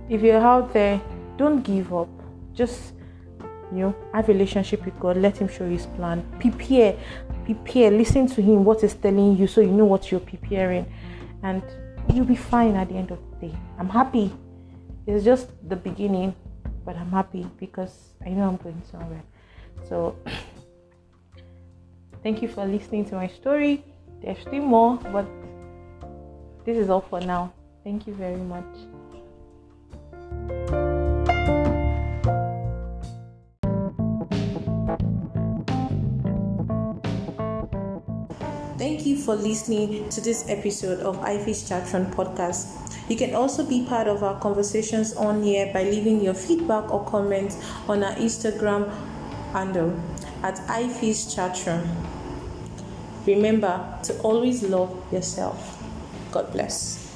if 0.10 0.22
you're 0.22 0.42
out 0.42 0.74
there 0.74 1.02
don't 1.38 1.62
give 1.62 1.94
up. 1.94 2.10
Just 2.54 2.94
you 3.72 3.80
know 3.80 3.96
have 4.14 4.28
a 4.30 4.34
relationship 4.34 4.84
with 4.86 4.98
god 5.00 5.18
let 5.18 5.38
him 5.38 5.48
show 5.48 5.70
his 5.70 5.86
plan. 5.86 6.26
Prepare 6.40 6.98
prepare 7.46 7.92
listen 7.92 8.28
to 8.28 8.42
him 8.42 8.66
what 8.66 8.82
he's 8.82 8.96
telling 8.96 9.38
you 9.38 9.48
so 9.48 9.62
you 9.62 9.72
know 9.72 9.86
what 9.86 10.12
you're 10.12 10.20
preparing. 10.20 10.86
And 11.44 11.64
you'll 12.14 12.26
be 12.26 12.36
fine 12.36 12.76
at 12.76 12.90
the 12.90 12.96
end 12.96 13.12
of 13.12 13.20
the 13.40 13.48
day. 13.48 13.56
I'm 13.80 13.88
happy. 13.88 14.34
It's 15.06 15.24
just 15.24 15.48
the 15.70 15.78
beginning 15.78 16.36
but 16.88 16.96
I'm 16.96 17.12
happy 17.12 17.46
because 17.60 18.14
I 18.26 18.30
know 18.30 18.48
I'm 18.48 18.56
going 18.56 18.82
somewhere. 18.90 19.22
So, 19.90 20.16
thank 22.24 22.42
you 22.42 22.48
for 22.48 22.66
listening 22.66 23.04
to 23.10 23.16
my 23.16 23.28
story. 23.28 23.84
There's 24.22 24.40
still 24.40 24.64
more, 24.64 24.96
but 25.12 25.28
this 26.64 26.78
is 26.78 26.90
all 26.90 27.02
for 27.02 27.20
now. 27.20 27.52
Thank 27.84 28.08
you 28.08 28.14
very 28.14 28.38
much. 28.40 28.64
Thank 38.78 39.06
you 39.06 39.18
for 39.18 39.36
listening 39.36 40.08
to 40.08 40.22
this 40.22 40.48
episode 40.48 41.02
of 41.02 41.18
IFI's 41.18 41.68
Chatron 41.68 42.06
podcast. 42.14 42.87
You 43.10 43.16
can 43.16 43.34
also 43.34 43.66
be 43.66 43.86
part 43.86 44.08
of 44.08 44.22
our 44.24 44.40
conversations 44.40 45.16
on 45.16 45.44
here 45.44 45.72
by 45.74 45.84
leaving 45.84 46.22
your 46.22 46.34
feedback 46.34 46.92
or 46.92 47.06
comments 47.06 47.58
on 47.88 48.04
our 48.04 48.14
Instagram 48.16 48.92
handle 49.54 49.98
at 50.44 50.56
iFeast 50.68 51.34
Chatroom. 51.36 51.88
Remember 53.26 53.98
to 54.04 54.20
always 54.22 54.64
love 54.64 54.92
yourself. 55.12 55.82
God 56.32 56.52
bless. 56.52 57.07